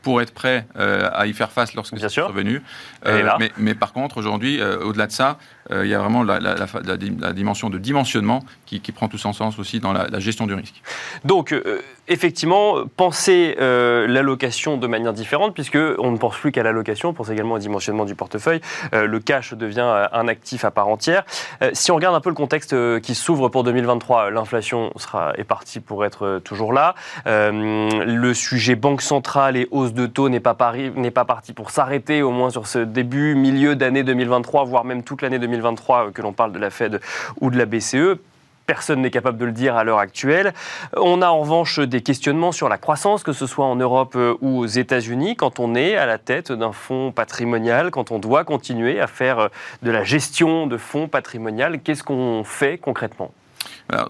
pour 0.05 0.21
être 0.21 0.33
prêt 0.33 0.67
euh, 0.77 1.09
à 1.13 1.27
y 1.27 1.33
faire 1.33 1.51
face 1.51 1.75
lorsque 1.75 1.99
c'est 1.99 2.05
est 2.07 3.23
là. 3.23 3.37
mais, 3.41 3.51
mais 3.57 3.75
par 3.75 3.93
contre, 3.93 4.19
aujourd'hui, 4.19 4.61
euh, 4.61 4.79
au-delà 4.85 5.07
de 5.07 5.13
ça, 5.13 5.39
euh, 5.73 5.85
il 5.85 5.91
y 5.91 5.95
a 5.95 5.99
vraiment 5.99 6.23
la, 6.23 7.33
dimension 7.33 7.71
de 7.71 7.79
dimensionnement 7.79 8.45
qui, 8.67 8.81
qui 8.81 8.93
prend 8.93 9.09
tout 9.09 9.19
son 9.19 9.33
sens 9.33 9.59
aussi 9.59 9.81
dans 9.81 9.93
la, 9.93 10.19
gestion 10.19 10.47
du 10.47 10.55
risque. 10.55 10.83
Donc, 11.25 11.53
euh, 11.53 11.81
effectivement, 12.09 12.85
penser 12.97 13.57
euh, 13.61 14.07
l'allocation 14.07 14.77
de 14.77 14.87
manière 14.87 15.13
différente, 15.13 15.55
puisque 15.55 15.79
on 15.99 16.11
ne 16.11 16.19
pense 16.19 16.37
plus 16.37 16.53
qu'à 16.53 16.63
l'allocation, 16.63 17.11
on 17.11 17.13
pense 17.15 17.31
également 17.31 17.55
au 17.55 17.59
dimensionnement 17.59 18.05
du 18.05 18.15
portefeuille. 18.15 18.61
Euh, 18.93 19.07
le 19.07 19.21
cash 19.21 19.55
devient 19.55 19.81
euh, 19.81 20.07
un 20.13 20.29
actif 20.29 20.65
à 20.65 20.71
part 20.71 20.89
entière. 20.89 21.25
Euh, 21.63 21.71
si 21.73 21.91
on 21.91 21.97
regarde 21.97 22.15
un 22.15 22.21
peu 22.21 22.29
le 22.29 22.35
contexte 22.35 22.73
euh, 22.73 23.01
qui 23.01 23.15
s'ouvre 23.15 23.49
pour 23.49 23.65
2023, 23.65 24.31
l'inflation 24.31 24.93
sera 24.97 25.33
est 25.37 25.45
partie 25.45 25.81
pour 25.81 26.05
être 26.05 26.27
euh, 26.27 26.41
toujours 26.41 26.73
là. 26.73 26.95
Euh, 27.27 28.05
le 28.05 28.35
sujet 28.35 28.75
banque 28.75 29.03
centrale 29.03 29.57
et 29.57 29.69
hausse 29.71 29.94
de 29.95 30.07
taux 30.07 30.29
n'est 30.29 30.41
pas, 30.41 30.55
parti 30.55 31.53
pour 31.53 31.71
s'arrêter, 31.71 32.23
au 32.23 32.31
moins 32.31 32.51
sur 32.51 32.67
ce 32.67 32.79
début, 32.79 33.35
milieu 33.35 33.77
d'année 33.77 34.03
2023, 34.03 34.65
voire 34.65 34.85
même 34.85 35.03
toute 35.03 35.23
l'année 35.23 35.39
2023, 35.39 36.07
euh, 36.07 36.11
que 36.11 36.21
l'on 36.21 36.33
parle 36.33 36.53
de 36.53 36.59
la 36.59 36.71
Fed 36.71 37.01
ou 37.41 37.51
de 37.51 37.57
la 37.57 37.67
BCE. 37.67 38.19
Personne 38.67 39.03
n'est 39.03 39.11
capable 39.11 39.37
de 39.37 39.45
le 39.45 39.53
dire 39.53 39.77
à 39.77 39.85
l'heure 39.85 39.99
actuelle. 39.99 40.55
On 40.97 41.21
a 41.21 41.29
en 41.29 41.41
revanche 41.41 41.79
des 41.81 42.01
questionnements 42.01 42.53
sur 42.53 42.69
la 42.69 42.79
croissance, 42.79 43.23
que 43.23 43.35
ce 43.35 43.47
soit 43.47 43.67
en 43.67 43.77
Europe 43.77 44.15
euh, 44.17 44.37
ou 44.41 44.59
aux 44.59 44.67
États-Unis, 44.67 45.37
quand 45.37 45.61
on 45.61 45.75
est 45.75 45.97
à 45.97 46.07
la 46.07 46.19
tête 46.19 46.51
d'un 46.51 46.73
fonds 46.73 47.13
patrimonial, 47.13 47.91
quand 47.91 48.11
on 48.11 48.19
doit 48.19 48.45
continuer 48.45 49.01
à 49.01 49.07
faire 49.07 49.39
euh, 49.39 49.49
de 49.83 49.91
la 49.91 50.03
gestion 50.03 50.67
de 50.67 50.77
fonds 50.77 51.09
patrimonial. 51.09 51.81
Qu'est-ce 51.81 52.03
qu'on 52.03 52.43
fait 52.45 52.79
concrètement? 52.79 53.33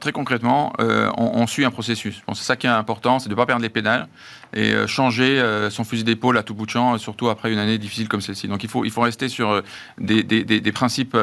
Très 0.00 0.12
concrètement, 0.12 0.72
euh, 0.80 1.10
on, 1.16 1.46
suit 1.46 1.64
un 1.64 1.70
processus. 1.70 2.22
C'est 2.28 2.44
ça 2.44 2.56
qui 2.56 2.66
est 2.66 2.70
important, 2.70 3.18
c'est 3.18 3.28
de 3.28 3.34
ne 3.34 3.36
pas 3.36 3.46
perdre 3.46 3.62
les 3.62 3.68
pédales 3.68 4.08
et 4.52 4.72
euh, 4.72 4.86
changer 4.86 5.38
euh, 5.40 5.68
son 5.68 5.84
fusil 5.84 6.04
d'épaule 6.04 6.38
à 6.38 6.42
tout 6.42 6.54
bout 6.54 6.64
de 6.66 6.70
champ, 6.70 6.96
surtout 6.98 7.28
après 7.28 7.52
une 7.52 7.58
année 7.58 7.76
difficile 7.78 8.08
comme 8.08 8.20
celle-ci. 8.20 8.48
Donc 8.48 8.62
il 8.64 8.70
faut, 8.70 8.84
il 8.84 8.90
faut 8.90 9.02
rester 9.02 9.28
sur 9.28 9.62
des- 9.98 10.22
des 10.22 10.72
principes 10.72 11.16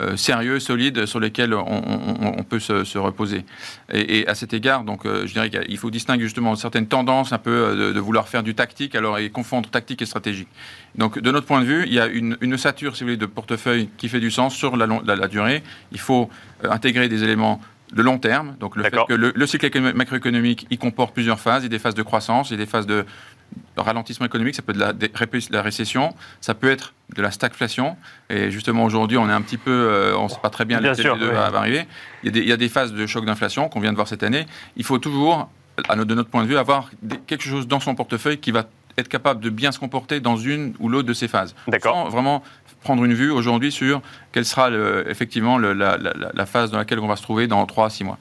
euh, 0.00 0.16
sérieux, 0.16 0.60
solides, 0.60 1.06
sur 1.06 1.20
lesquels 1.20 1.54
on, 1.54 1.60
on- 1.66 2.34
on 2.38 2.42
peut 2.44 2.60
se, 2.60 2.84
se 2.84 2.98
reposer. 2.98 3.44
Et, 3.92 4.18
et 4.20 4.28
à 4.28 4.34
cet 4.34 4.52
égard, 4.52 4.84
donc, 4.84 5.06
euh, 5.06 5.26
je 5.26 5.32
dirais 5.32 5.50
qu'il 5.50 5.76
faut 5.78 5.90
distinguer 5.90 6.24
justement 6.24 6.54
certaines 6.56 6.86
tendances 6.86 7.32
un 7.32 7.38
peu 7.38 7.50
euh, 7.50 7.88
de, 7.88 7.92
de 7.94 8.00
vouloir 8.00 8.28
faire 8.28 8.42
du 8.42 8.54
tactique, 8.54 8.94
alors 8.94 9.18
et 9.18 9.30
confondre 9.30 9.68
tactique 9.70 10.02
et 10.02 10.06
stratégique. 10.06 10.48
Donc 10.96 11.18
de 11.18 11.30
notre 11.32 11.46
point 11.46 11.60
de 11.60 11.66
vue, 11.66 11.84
il 11.86 11.92
y 11.92 12.00
a 12.00 12.06
une, 12.06 12.36
une 12.40 12.54
ossature, 12.54 12.96
si 12.96 13.02
vous 13.04 13.08
voulez, 13.08 13.16
de 13.16 13.26
portefeuille 13.26 13.88
qui 13.96 14.08
fait 14.08 14.20
du 14.20 14.30
sens 14.30 14.54
sur 14.54 14.76
la, 14.76 14.86
long- 14.86 15.02
la- 15.04 15.16
la 15.16 15.28
durée. 15.28 15.62
Il 15.92 16.00
faut 16.00 16.30
intégrer 16.62 17.08
des 17.08 17.24
éléments 17.24 17.60
de 17.92 18.02
long 18.02 18.18
terme. 18.18 18.54
Donc 18.60 18.76
le 18.76 18.82
fait 18.82 18.90
que 19.08 19.14
le, 19.14 19.32
le 19.34 19.46
cycle 19.46 19.64
économique- 19.66 19.96
macroéconomique, 19.96 20.66
il 20.70 20.78
comporte 20.78 21.14
plusieurs 21.14 21.40
phases. 21.40 21.62
Il 21.62 21.66
y 21.66 21.66
a 21.66 21.70
des 21.70 21.78
phases 21.78 21.94
de 21.94 22.02
croissance, 22.02 22.50
il 22.50 22.52
y 22.52 22.56
a 22.60 22.64
des 22.64 22.70
phases 22.70 22.86
de 22.86 23.04
ralentissement 23.76 24.26
économique, 24.26 24.54
ça 24.54 24.62
peut 24.62 24.72
être 24.72 24.98
de 24.98 25.52
la, 25.52 25.62
récession, 25.62 26.14
ça 26.40 26.54
peut 26.54 26.70
être 26.70 26.94
de 27.16 27.22
la 27.22 27.30
stagflation. 27.30 27.96
Et 28.28 28.50
justement, 28.50 28.84
aujourd'hui, 28.84 29.16
on 29.18 29.28
est 29.28 29.32
un 29.32 29.40
petit 29.42 29.56
peu, 29.58 29.70
euh, 29.70 30.16
on 30.16 30.24
ne 30.24 30.28
sait 30.28 30.40
pas 30.42 30.50
très 30.50 30.64
bien 30.64 30.80
Bien 30.80 30.90
lequel 30.92 31.04
sûr, 31.04 31.16
oui. 31.20 31.26
va, 31.26 31.50
va 31.50 31.58
arriver. 31.58 31.86
Il 32.22 32.26
y, 32.26 32.28
a 32.28 32.32
des, 32.32 32.40
il 32.40 32.48
y 32.48 32.52
a 32.52 32.56
des 32.56 32.68
phases 32.68 32.92
de 32.92 33.06
choc 33.06 33.24
d'inflation 33.24 33.68
qu'on 33.68 33.80
vient 33.80 33.90
de 33.92 33.96
voir 33.96 34.08
cette 34.08 34.22
année. 34.22 34.46
Il 34.76 34.84
faut 34.84 34.98
toujours, 34.98 35.48
à 35.88 35.94
notre- 35.96 36.08
de 36.08 36.14
notre 36.14 36.28
point 36.30 36.42
de 36.42 36.48
vue, 36.48 36.56
avoir 36.58 36.90
des- 37.02 37.18
quelque 37.18 37.44
chose 37.44 37.68
dans 37.68 37.80
son 37.80 37.94
portefeuille 37.94 38.38
qui 38.38 38.50
va 38.50 38.64
être 38.96 39.08
capable 39.08 39.40
de 39.40 39.48
bien 39.50 39.70
se 39.70 39.78
comporter 39.78 40.18
dans 40.18 40.36
une 40.36 40.74
ou 40.80 40.88
l'autre 40.88 41.06
de 41.06 41.14
ces 41.14 41.28
phases. 41.28 41.54
D'accord. 41.68 42.10
Vraiment 42.10 42.42
prendre 42.82 43.04
une 43.04 43.14
vue 43.14 43.30
aujourd'hui 43.30 43.70
sur 43.72 44.02
quelle 44.32 44.44
sera 44.44 44.70
le- 44.70 45.04
effectivement 45.08 45.56
le- 45.58 45.72
la- 45.72 45.96
la 45.98 46.46
phase 46.46 46.70
dans 46.72 46.78
laquelle 46.78 46.98
on 46.98 47.06
va 47.06 47.14
se 47.16 47.22
trouver 47.22 47.46
dans 47.46 47.64
3 47.66 47.86
à 47.86 47.90
6 47.90 48.02
mois. 48.04 48.18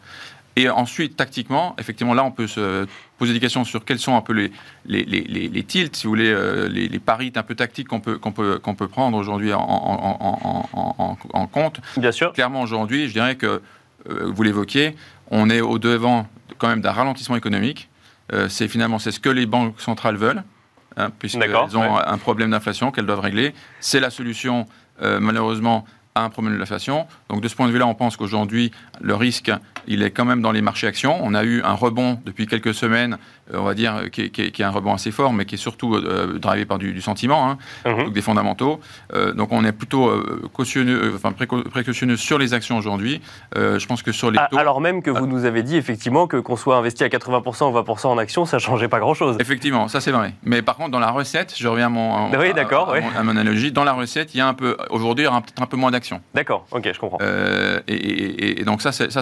Et 0.56 0.70
ensuite, 0.70 1.16
tactiquement, 1.16 1.76
effectivement, 1.80 2.16
là, 2.16 2.24
on 2.24 2.32
peut 2.32 2.48
se 2.48 2.88
poser 3.18 3.34
des 3.34 3.40
questions 3.40 3.64
sur 3.64 3.84
quels 3.84 4.00
sont 4.00 4.16
un 4.16 4.22
peu 4.22 4.34
les, 4.34 4.52
les, 4.86 5.04
les, 5.04 5.48
les- 5.50 5.64
tilts, 5.64 5.96
si 5.96 6.06
vous 6.06 6.12
voulez, 6.12 6.30
euh, 6.32 6.68
les, 6.70 6.88
les 6.88 7.00
paris 7.00 7.32
un 7.36 7.44
peu 7.44 7.56
tactiques 7.56 7.88
qu'on 7.88 8.00
peut, 8.00 8.18
qu'on 8.18 8.32
peut, 8.32 8.60
qu'on 8.60 8.76
peut 8.76 8.88
prendre 8.88 9.18
aujourd'hui 9.18 9.54
en, 9.54 9.60
en- 9.60 11.18
en- 11.34 11.48
compte. 11.48 11.80
Bien 11.98 12.12
sûr. 12.12 12.34
Clairement, 12.34 12.62
aujourd'hui, 12.62 13.08
je 13.08 13.14
dirais 13.14 13.36
que, 13.36 13.62
euh, 14.10 14.32
vous 14.34 14.44
l'évoquiez, 14.44 14.96
on 15.32 15.50
est 15.50 15.62
au 15.62 15.80
devant 15.80 16.28
quand 16.58 16.68
même 16.68 16.82
d'un 16.82 16.92
ralentissement 16.92 17.36
économique. 17.36 17.90
Euh, 18.34 18.50
c'est 18.50 18.68
finalement 18.68 19.00
c'est 19.00 19.12
ce 19.12 19.20
que 19.20 19.30
les 19.30 19.46
banques 19.46 19.80
centrales 19.80 20.18
veulent, 20.18 20.44
hein, 20.98 21.10
puisqu'elles 21.18 21.56
ont 21.56 21.96
ouais. 21.96 22.02
un 22.06 22.18
problème 22.18 22.52
d'inflation 22.52 22.92
qu'elles 22.92 23.06
doivent 23.06 23.22
régler. 23.22 23.54
C'est 23.80 24.00
la 24.00 24.10
solution, 24.10 24.66
malheureusement, 25.02 25.86
à 26.16 26.24
un 26.24 26.30
problème 26.30 26.56
de 26.56 26.60
l'inflation. 26.60 27.08
Donc 27.30 27.42
de 27.42 27.48
ce 27.48 27.56
point 27.56 27.68
de 27.68 27.72
vue-là, 27.72 27.88
on 27.88 27.94
pense 27.96 28.18
qu'aujourd'hui, 28.18 28.72
le 29.02 29.16
risque, 29.16 29.52
il 29.88 30.04
est 30.04 30.12
quand 30.12 30.26
même 30.26 30.42
dans 30.42 30.52
les 30.52 30.62
marchés 30.62 30.88
actions. 30.88 31.18
On 31.22 31.34
a 31.34 31.44
eu 31.44 31.62
un 31.64 31.74
rebond 31.74 32.20
depuis 32.26 32.48
quelques 32.48 32.74
semaines, 32.74 33.18
euh, 33.54 33.58
on 33.60 33.64
va 33.64 33.74
dire, 33.74 34.10
qui 34.12 34.24
est, 34.24 34.30
qui 34.30 34.42
est- 34.44 34.52
qui 34.52 34.62
est 34.62 34.66
un 34.66 34.70
rebond 34.72 34.94
assez 34.94 35.12
fort, 35.12 35.34
mais 35.34 35.46
qui 35.46 35.56
est 35.56 35.58
surtout 35.58 35.96
euh, 35.96 36.38
drivé 36.40 36.66
par 36.66 36.78
du, 36.78 36.94
du 36.94 37.02
sentiment. 37.02 37.50
hein 37.50 37.58
Mhm. 37.86 38.06
donc 38.06 38.14
des 38.14 38.22
fondamentaux. 38.22 38.80
Euh, 39.14 39.34
donc 39.34 39.52
on 39.52 39.64
est 39.66 39.72
plutôt 39.72 40.08
euh, 40.10 40.42
cautionneux, 40.54 41.14
enfin 41.16 41.32
préco- 41.32 41.64
précautionneux 41.70 42.18
sur 42.18 42.38
les 42.38 42.54
actions 42.54 42.78
aujourd'hui. 42.78 43.22
Je 43.56 43.86
pense 43.86 44.02
que 44.04 44.12
sur 44.12 44.32
les 44.32 44.38
Ah, 44.40 44.48
taux, 44.52 44.58
Alors 44.58 44.82
même 44.82 45.02
que 45.02 45.10
vous 45.12 45.28
nous 45.28 45.46
avez 45.46 45.64
dit 45.64 45.78
effectivement 45.78 46.28
que 46.28 46.38
qu'on 46.38 46.56
soit 46.56 46.76
investi 46.78 47.04
à 47.04 47.10
80% 47.10 47.70
ou 47.70 47.74
20% 47.74 48.08
en 48.10 48.18
actions, 48.18 48.46
ça 48.46 48.60
changeait 48.60 48.88
pas 48.88 49.00
grand-chose. 49.00 49.38
effectivement, 49.40 49.88
ça 49.88 50.02
c'est 50.02 50.12
vrai. 50.12 50.34
Mais 50.44 50.62
par 50.62 50.76
contre, 50.76 50.92
dans 50.92 51.00
la 51.00 51.12
recette, 51.12 51.54
je 51.58 51.68
reviens 51.68 51.88
à 51.88 51.90
mon, 51.90 52.30
Oui, 52.32 52.50
à- 52.50 52.54
d'accord, 52.54 52.90
à, 52.90 52.94
oui. 52.94 53.00
mon- 53.02 53.20
à 53.20 53.24
mon 53.24 53.32
analogie. 53.38 53.72
Dans 53.72 53.84
la 53.84 53.94
recette, 53.94 54.34
il 54.36 54.38
y 54.38 54.42
a 54.42 54.48
un 54.48 54.54
peu 54.54 54.76
aujourd'hui, 54.90 55.24
il 55.24 55.28
y 55.28 55.30
aura 55.30 55.42
peut-être 55.42 55.62
un 55.62 55.66
peu 55.66 55.78
moins 55.78 55.92
d'actions. 55.92 56.22
D'accord, 56.34 56.66
ok, 56.72 56.90
je 56.94 57.00
comprends. 57.00 57.18
Et, 57.88 57.94
et- 57.94 58.62
et 58.62 58.64
donc 58.66 58.82
ça, 58.82 58.92
c'est 58.92 59.12
ça, 59.12 59.22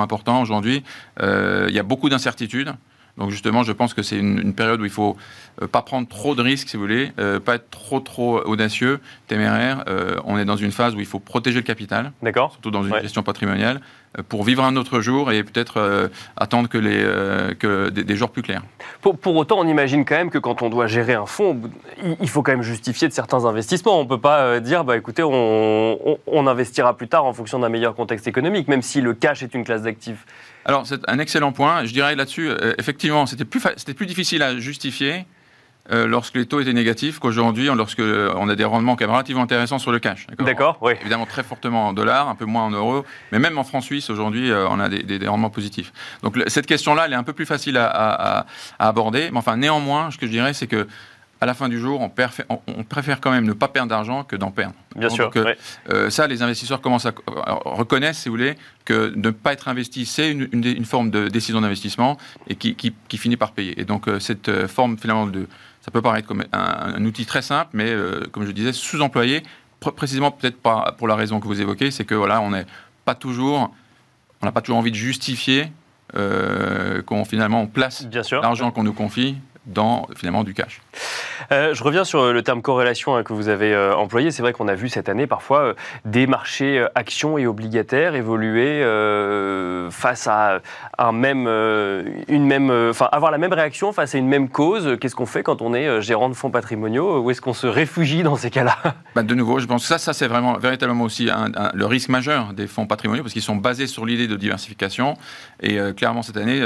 important 0.00 0.40
aujourd'hui. 0.40 0.82
Euh, 1.20 1.66
il 1.68 1.74
y 1.74 1.78
a 1.78 1.82
beaucoup 1.82 2.08
d'incertitudes. 2.08 2.74
Donc 3.16 3.30
justement, 3.30 3.62
je 3.62 3.72
pense 3.72 3.94
que 3.94 4.02
c'est 4.02 4.18
une, 4.18 4.54
période 4.54 4.80
où 4.80 4.84
il 4.84 4.90
faut 4.90 5.16
euh, 5.62 5.68
pas 5.68 5.82
prendre 5.82 6.08
trop 6.08 6.34
de 6.34 6.42
risques, 6.42 6.68
si 6.68 6.76
vous 6.76 6.82
voulez, 6.82 7.12
euh, 7.18 7.38
pas 7.38 7.56
être 7.56 7.70
trop 7.70 8.00
trop 8.00 8.40
audacieux, 8.40 9.00
téméraire. 9.28 9.84
Euh, 9.88 10.16
on 10.24 10.36
est 10.36 10.44
dans 10.44 10.56
une 10.56 10.72
phase 10.72 10.96
où 10.96 11.00
il 11.00 11.06
faut 11.06 11.20
protéger 11.20 11.58
le 11.58 11.64
capital, 11.64 12.12
d'accord, 12.22 12.52
surtout 12.52 12.72
dans 12.72 12.82
une 12.82 12.98
gestion 13.00 13.22
patrimoniale, 13.22 13.80
pour 14.28 14.42
vivre 14.44 14.64
un 14.64 14.76
autre 14.76 15.00
jour 15.00 15.32
et 15.32 15.42
peut-être 15.42 16.10
attendre 16.36 16.68
que, 16.68 16.78
les, 16.78 17.02
que 17.56 17.88
des, 17.88 18.16
jours 18.16 18.30
plus 18.30 18.42
clairs. 18.42 18.62
Pour, 19.00 19.18
pour, 19.18 19.34
autant, 19.34 19.58
on 19.58 19.66
imagine 19.66 20.04
quand 20.04 20.14
même 20.14 20.30
que 20.30 20.38
quand 20.38 20.62
on 20.62 20.70
doit 20.70 20.86
gérer 20.86 21.14
un 21.14 21.26
fonds, 21.26 21.60
il 22.20 22.28
faut 22.28 22.42
quand 22.42 22.52
même 22.52 22.62
justifier 22.62 23.08
de 23.08 23.12
certains 23.12 23.44
investissements. 23.44 23.98
On 23.98 24.04
ne 24.04 24.08
peut 24.08 24.20
pas 24.20 24.60
dire, 24.60 24.84
bah, 24.84 24.96
écoutez, 24.96 25.24
on, 25.24 26.18
on 26.28 26.46
investira 26.46 26.96
plus 26.96 27.08
tard 27.08 27.24
en 27.24 27.32
fonction 27.32 27.58
d'un 27.58 27.68
meilleur 27.68 27.96
contexte 27.96 28.28
économique, 28.28 28.68
même 28.68 28.82
si 28.82 29.00
le 29.00 29.14
cash 29.14 29.42
est 29.42 29.52
une 29.52 29.64
classe 29.64 29.82
d'actifs. 29.82 30.24
Alors, 30.64 30.86
c'est 30.86 31.00
un 31.08 31.18
excellent 31.18 31.52
point. 31.52 31.84
Je 31.84 31.92
dirais 31.92 32.14
là-dessus, 32.16 32.50
effectivement, 32.78 33.26
c'était 33.26 33.44
plus, 33.44 33.60
c'était 33.76 33.94
plus 33.94 34.06
difficile 34.06 34.42
à 34.42 34.58
justifier 34.58 35.26
euh, 35.92 36.06
lorsque 36.06 36.36
les 36.36 36.46
taux 36.46 36.60
étaient 36.60 36.72
négatifs 36.72 37.18
qu'aujourd'hui, 37.18 37.66
lorsque 37.66 38.00
on 38.00 38.48
a 38.48 38.56
des 38.56 38.64
rendements 38.64 38.96
quand 38.96 39.04
même 39.04 39.12
relativement 39.12 39.42
intéressants 39.42 39.78
sur 39.78 39.92
le 39.92 39.98
cash. 39.98 40.26
D'accord, 40.38 40.78
oui. 40.80 40.94
Évidemment 41.02 41.26
très 41.26 41.42
fortement 41.42 41.88
en 41.88 41.92
dollars, 41.92 42.28
un 42.30 42.34
peu 42.34 42.46
moins 42.46 42.64
en 42.64 42.70
euros, 42.70 43.04
mais 43.32 43.38
même 43.38 43.58
en 43.58 43.64
francs 43.64 43.82
suisses 43.82 44.08
aujourd'hui, 44.08 44.50
euh, 44.50 44.66
on 44.70 44.80
a 44.80 44.88
des, 44.88 45.28
rendements 45.28 45.50
positifs. 45.50 45.92
Donc 46.22 46.38
cette 46.46 46.66
question-là, 46.66 47.04
elle 47.06 47.12
est 47.12 47.16
un 47.16 47.22
peu 47.22 47.34
plus 47.34 47.44
facile 47.44 47.76
à, 47.76 48.46
aborder. 48.78 49.28
Mais 49.30 49.38
enfin, 49.38 49.58
néanmoins, 49.58 50.10
ce 50.10 50.16
que 50.16 50.26
je 50.26 50.30
dirais, 50.30 50.54
c'est 50.54 50.66
que 50.66 50.86
à 51.40 51.46
la 51.46 51.54
fin 51.54 51.68
du 51.68 51.78
jour, 51.78 52.00
on, 52.00 52.08
préfère 52.84 53.20
quand 53.20 53.30
même 53.30 53.44
ne 53.44 53.52
pas 53.52 53.68
perdre 53.68 53.90
d'argent 53.90 54.24
que 54.24 54.36
d'en 54.36 54.50
perdre. 54.50 54.74
Bien 54.96 55.10
sûr. 55.10 55.30
Euh, 55.90 56.08
ça, 56.08 56.26
les 56.26 56.42
investisseurs 56.42 56.80
commencent 56.80 57.06
à 57.06 57.12
reconnaissent, 57.64 58.18
si 58.18 58.28
vous 58.28 58.36
voulez, 58.36 58.54
que 58.84 59.12
ne 59.14 59.30
pas 59.30 59.52
être 59.52 59.68
investi, 59.68 60.06
c'est 60.06 60.30
une, 60.30 60.84
forme 60.84 61.10
de 61.10 61.28
décision 61.28 61.60
d'investissement 61.60 62.16
et 62.48 62.54
qui, 62.54 62.94
finit 63.18 63.36
par 63.36 63.52
payer. 63.52 63.78
Et 63.80 63.84
donc 63.84 64.08
cette 64.20 64.66
forme 64.66 64.96
finalement 64.96 65.26
de 65.26 65.46
ça 65.84 65.90
peut 65.90 66.00
paraître 66.00 66.26
comme 66.26 66.44
un, 66.52 67.04
outil 67.04 67.26
très 67.26 67.42
simple, 67.42 67.68
mais 67.74 67.90
euh, 67.90 68.22
comme 68.32 68.46
je 68.46 68.52
disais, 68.52 68.72
sous-employé, 68.72 69.42
précisément 69.80 70.30
peut-être 70.30 70.56
pas 70.56 70.94
pour 70.96 71.08
la 71.08 71.14
raison 71.14 71.40
que 71.40 71.46
vous 71.46 71.60
évoquez, 71.60 71.90
c'est 71.90 72.06
que 72.06 72.14
voilà, 72.14 72.40
on 72.40 72.52
n'est 72.52 72.64
pas 73.04 73.14
toujours, 73.14 73.70
on 74.40 74.46
n'a 74.46 74.52
pas 74.52 74.62
toujours 74.62 74.78
envie 74.78 74.92
de 74.92 74.96
justifier 74.96 75.70
euh, 76.16 77.02
qu'on 77.02 77.26
finalement 77.26 77.60
on 77.60 77.66
place 77.66 78.06
l'argent 78.30 78.70
qu'on 78.70 78.82
nous 78.82 78.94
confie 78.94 79.36
dans 79.66 80.06
finalement 80.14 80.44
du 80.44 80.54
cash. 80.54 80.80
Euh, 81.52 81.74
je 81.74 81.82
reviens 81.82 82.04
sur 82.04 82.32
le 82.32 82.42
terme 82.42 82.62
corrélation 82.62 83.16
hein, 83.16 83.22
que 83.22 83.32
vous 83.32 83.48
avez 83.48 83.74
euh, 83.74 83.94
employé. 83.94 84.30
C'est 84.30 84.42
vrai 84.42 84.52
qu'on 84.52 84.68
a 84.68 84.74
vu 84.74 84.88
cette 84.88 85.08
année 85.08 85.26
parfois 85.26 85.58
euh, 85.60 85.74
des 86.04 86.26
marchés 86.26 86.84
actions 86.94 87.38
et 87.38 87.46
obligataires 87.46 88.14
évoluer 88.14 88.82
face 89.90 90.26
à 90.26 90.60
un 90.98 91.12
même, 91.12 91.46
une 92.28 92.46
même, 92.46 92.70
enfin 92.90 93.08
avoir 93.12 93.30
la 93.30 93.38
même 93.38 93.52
réaction 93.52 93.92
face 93.92 94.14
à 94.14 94.18
une 94.18 94.28
même 94.28 94.48
cause. 94.48 94.96
Qu'est-ce 95.00 95.14
qu'on 95.14 95.26
fait 95.26 95.42
quand 95.42 95.62
on 95.62 95.74
est 95.74 96.00
gérant 96.02 96.28
de 96.28 96.34
fonds 96.34 96.50
patrimoniaux? 96.50 97.20
Où 97.20 97.30
est-ce 97.30 97.40
qu'on 97.40 97.54
se 97.54 97.66
réfugie 97.66 98.22
dans 98.22 98.36
ces 98.36 98.50
cas-là? 98.50 98.76
Bah, 99.14 99.22
De 99.22 99.34
nouveau, 99.34 99.60
je 99.60 99.66
pense 99.66 99.82
que 99.82 99.88
ça, 99.88 99.98
ça 99.98 100.12
c'est 100.12 100.26
vraiment 100.26 100.54
véritablement 100.58 101.04
aussi 101.04 101.28
le 101.74 101.86
risque 101.86 102.08
majeur 102.08 102.52
des 102.52 102.66
fonds 102.66 102.86
patrimoniaux 102.86 103.22
parce 103.22 103.32
qu'ils 103.32 103.42
sont 103.42 103.56
basés 103.56 103.86
sur 103.86 104.06
l'idée 104.06 104.26
de 104.26 104.36
diversification. 104.36 105.14
Et 105.62 105.78
clairement 105.96 106.22
cette 106.22 106.36
année, 106.36 106.60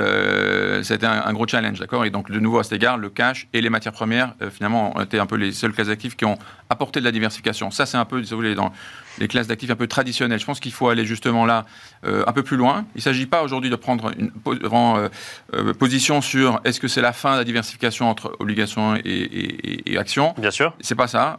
c'était 0.82 1.06
un, 1.06 1.22
un, 1.26 1.32
gros 1.32 1.46
challenge, 1.46 1.78
d'accord? 1.78 2.04
Et 2.04 2.10
donc 2.10 2.30
de 2.30 2.38
nouveau 2.38 2.58
à 2.58 2.64
cet 2.64 2.72
égard 2.72 2.87
le 2.96 3.10
cash 3.10 3.48
et 3.52 3.60
les 3.60 3.70
matières 3.70 3.92
premières, 3.92 4.34
euh, 4.42 4.50
finalement, 4.50 4.96
ont 4.96 5.02
été 5.02 5.18
un 5.18 5.26
peu 5.26 5.36
les 5.36 5.52
seules 5.52 5.72
classes 5.72 5.88
d'actifs 5.88 6.16
qui 6.16 6.24
ont 6.24 6.38
apporté 6.70 7.00
de 7.00 7.04
la 7.04 7.12
diversification. 7.12 7.70
Ça, 7.70 7.86
c'est 7.86 7.96
un 7.96 8.04
peu, 8.04 8.22
si 8.22 8.30
vous 8.30 8.36
voulez, 8.36 8.54
dans 8.54 8.72
les 9.18 9.28
classes 9.28 9.46
d'actifs 9.46 9.70
un 9.70 9.76
peu 9.76 9.86
traditionnelles. 9.86 10.38
Je 10.38 10.44
pense 10.44 10.60
qu'il 10.60 10.72
faut 10.72 10.88
aller 10.88 11.04
justement 11.04 11.44
là 11.44 11.66
euh, 12.06 12.24
un 12.26 12.32
peu 12.32 12.42
plus 12.42 12.56
loin. 12.56 12.86
Il 12.94 12.98
ne 12.98 13.02
s'agit 13.02 13.26
pas 13.26 13.42
aujourd'hui 13.42 13.70
de 13.70 13.76
prendre 13.76 14.12
une 14.16 14.30
euh, 14.46 15.74
position 15.74 16.20
sur 16.20 16.60
est-ce 16.64 16.80
que 16.80 16.88
c'est 16.88 17.02
la 17.02 17.12
fin 17.12 17.32
de 17.32 17.38
la 17.38 17.44
diversification 17.44 18.08
entre 18.08 18.36
obligations 18.38 18.96
et, 19.04 19.96
actions. 19.98 20.34
Bien 20.38 20.52
sûr. 20.52 20.74
C'est 20.80 20.94
pas 20.94 21.08
ça. 21.08 21.36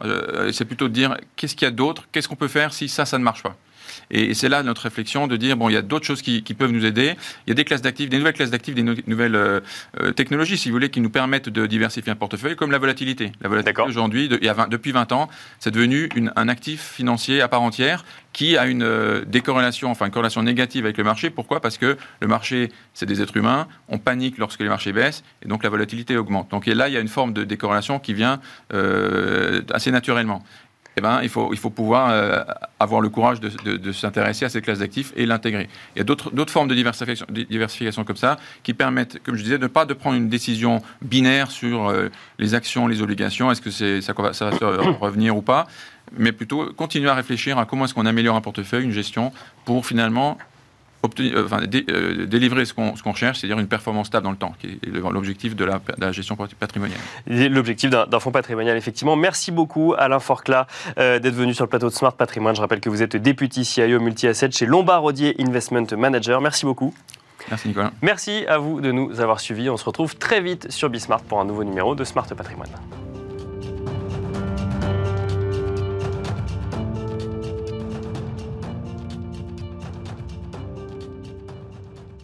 c'est 0.52 0.66
plutôt 0.66 0.88
de 0.88 0.92
dire 0.92 1.16
qu'est-ce 1.36 1.54
qu'il 1.54 1.66
y 1.66 1.68
a 1.68 1.72
d'autre, 1.72 2.08
qu'est-ce 2.12 2.28
qu'on 2.28 2.36
peut 2.36 2.48
faire 2.48 2.74
si 2.74 2.88
ça, 2.88 3.06
ça 3.06 3.16
ne 3.16 3.24
marche 3.24 3.42
pas. 3.42 3.56
Et, 4.10 4.34
c'est 4.34 4.48
là 4.48 4.62
notre 4.62 4.82
réflexion 4.82 5.26
de 5.26 5.36
dire, 5.36 5.56
bon, 5.56 5.68
il 5.68 5.72
y 5.72 5.76
a 5.76 5.82
d'autres 5.82 6.06
choses 6.06 6.22
qui, 6.22 6.42
peuvent 6.58 6.72
nous 6.72 6.84
aider. 6.84 7.14
Il 7.46 7.50
y 7.50 7.52
a 7.52 7.54
des 7.54 7.64
classes 7.64 7.82
d'actifs, 7.82 8.08
des 8.08 8.18
nouvelles 8.18 8.34
classes 8.34 8.50
d'actifs, 8.50 8.74
des 8.74 8.82
nouvelles 8.82 9.36
euh, 9.36 9.60
euh, 10.00 10.12
technologies, 10.12 10.58
si 10.58 10.68
vous 10.68 10.74
voulez, 10.74 10.90
qui 10.90 11.00
nous 11.00 11.10
permettent 11.10 11.48
de 11.48 11.66
diversifier 11.66 12.12
un 12.12 12.16
portefeuille, 12.16 12.56
comme 12.56 12.70
la 12.70 12.78
volatilité. 12.78 13.32
La 13.40 13.48
volatilité, 13.48 13.82
aujourd'hui, 13.82 14.28
depuis 14.28 14.92
20 14.92 15.12
ans, 15.12 15.28
c'est 15.58 15.70
devenu 15.70 16.08
un 16.36 16.48
actif 16.48 16.82
financier 16.82 17.40
à 17.40 17.48
part 17.48 17.62
entière 17.62 18.04
qui 18.32 18.56
a 18.56 18.66
une 18.66 18.82
euh, 18.82 19.24
décorrélation, 19.24 19.90
enfin 19.90 20.06
une 20.06 20.12
corrélation 20.12 20.42
négative 20.42 20.84
avec 20.84 20.98
le 20.98 21.04
marché. 21.04 21.30
Pourquoi? 21.30 21.60
Parce 21.60 21.78
que 21.78 21.96
le 22.20 22.28
marché, 22.28 22.70
c'est 22.94 23.06
des 23.06 23.22
êtres 23.22 23.36
humains, 23.36 23.66
on 23.88 23.98
panique 23.98 24.38
lorsque 24.38 24.60
les 24.60 24.68
marchés 24.68 24.92
baissent, 24.92 25.24
et 25.42 25.48
donc 25.48 25.64
la 25.64 25.70
volatilité 25.70 26.16
augmente. 26.16 26.50
Donc 26.50 26.66
là, 26.66 26.88
il 26.88 26.94
y 26.94 26.96
a 26.96 27.00
une 27.00 27.08
forme 27.08 27.32
de 27.32 27.44
décorrélation 27.44 27.98
qui 27.98 28.14
vient 28.14 28.40
assez 29.72 29.90
naturellement. 29.90 30.44
Eh 31.00 31.02
ben, 31.02 31.20
il, 31.22 31.30
faut, 31.30 31.70
pouvoir 31.70 32.10
euh, 32.10 32.44
avoir 32.78 33.00
le 33.00 33.08
courage 33.08 33.40
de, 33.40 33.92
s'intéresser 33.92 34.44
à 34.44 34.50
cette 34.50 34.64
classe 34.64 34.80
d'actifs 34.80 35.14
et 35.16 35.24
l'intégrer. 35.24 35.66
Il 35.96 36.00
y 36.00 36.02
a 36.02 36.04
d'autres 36.04 36.50
formes 36.50 36.68
de 36.68 36.74
diversification, 36.74 38.04
comme 38.04 38.16
ça 38.16 38.36
qui 38.62 38.74
permettent, 38.74 39.22
comme 39.22 39.34
je 39.34 39.42
disais, 39.42 39.56
de 39.56 39.62
ne 39.62 39.68
pas 39.68 39.86
de 39.86 39.94
prendre 39.94 40.18
une 40.18 40.28
décision 40.28 40.82
binaire 41.00 41.50
sur 41.50 41.88
euh, 41.88 42.10
les 42.38 42.54
actions, 42.54 42.86
les 42.86 43.00
obligations, 43.00 43.50
est-ce 43.50 43.62
que 43.62 43.70
ça 43.70 44.12
va 44.12 44.60
revenir 45.00 45.34
ou 45.34 45.40
pas, 45.40 45.66
mais 46.18 46.32
plutôt 46.32 46.70
continuer 46.74 47.08
à 47.08 47.14
réfléchir 47.14 47.56
à 47.56 47.64
comment 47.64 47.86
est-ce 47.86 47.94
qu'on 47.94 48.04
améliore 48.04 48.36
un 48.36 48.42
portefeuille, 48.42 48.84
une 48.84 48.92
gestion, 48.92 49.32
pour 49.64 49.86
finalement 49.86 50.36
obtenir, 51.02 51.36
euh, 51.36 51.44
enfin, 51.44 51.60
euh, 51.90 52.26
délivrer 52.26 52.64
ce 52.64 52.74
qu'on 52.74 52.92
recherche, 52.92 53.40
c'est-à-dire 53.40 53.58
une 53.58 53.68
performance 53.68 54.08
stable 54.08 54.24
dans 54.24 54.30
le 54.30 54.36
temps, 54.36 54.54
qui 54.58 54.66
est 54.66 54.86
l'objectif 54.86 55.56
de, 55.56 55.64
la, 55.64 56.12
gestion 56.12 56.36
patrimoniale. 56.36 56.98
L'objectif 57.26 57.90
d'un 57.90 58.20
fonds 58.20 58.30
patrimonial, 58.32 58.76
effectivement. 58.76 59.16
Merci 59.16 59.52
beaucoup, 59.52 59.94
Alain 59.96 60.20
Forcla, 60.20 60.66
euh, 60.98 61.18
d'être 61.18 61.34
venu 61.34 61.54
sur 61.54 61.64
le 61.64 61.70
plateau 61.70 61.88
de 61.88 61.94
Smart 61.94 62.14
Patrimoine. 62.14 62.54
Je 62.54 62.60
rappelle 62.60 62.80
que 62.80 62.90
vous 62.90 63.02
êtes 63.02 63.16
député 63.16 63.64
CIO 63.64 64.00
multi-asset 64.00 64.50
chez 64.52 64.66
Lombard 64.66 65.04
Odier 65.04 65.34
Investment 65.38 65.86
Manager. 65.96 66.40
Merci 66.40 66.66
beaucoup. 66.66 66.94
Merci 67.48 67.68
Nicolas. 67.68 67.92
Merci 68.02 68.44
à 68.48 68.58
vous 68.58 68.80
de 68.80 68.92
nous 68.92 69.20
avoir 69.20 69.40
suivis. 69.40 69.70
On 69.70 69.76
se 69.76 69.84
retrouve 69.84 70.16
très 70.16 70.40
vite 70.40 70.70
sur 70.70 70.90
Bismart 70.90 71.22
pour 71.22 71.40
un 71.40 71.44
nouveau 71.44 71.64
numéro 71.64 71.94
de 71.94 72.04
Smart 72.04 72.26
Patrimoine. 72.26 72.70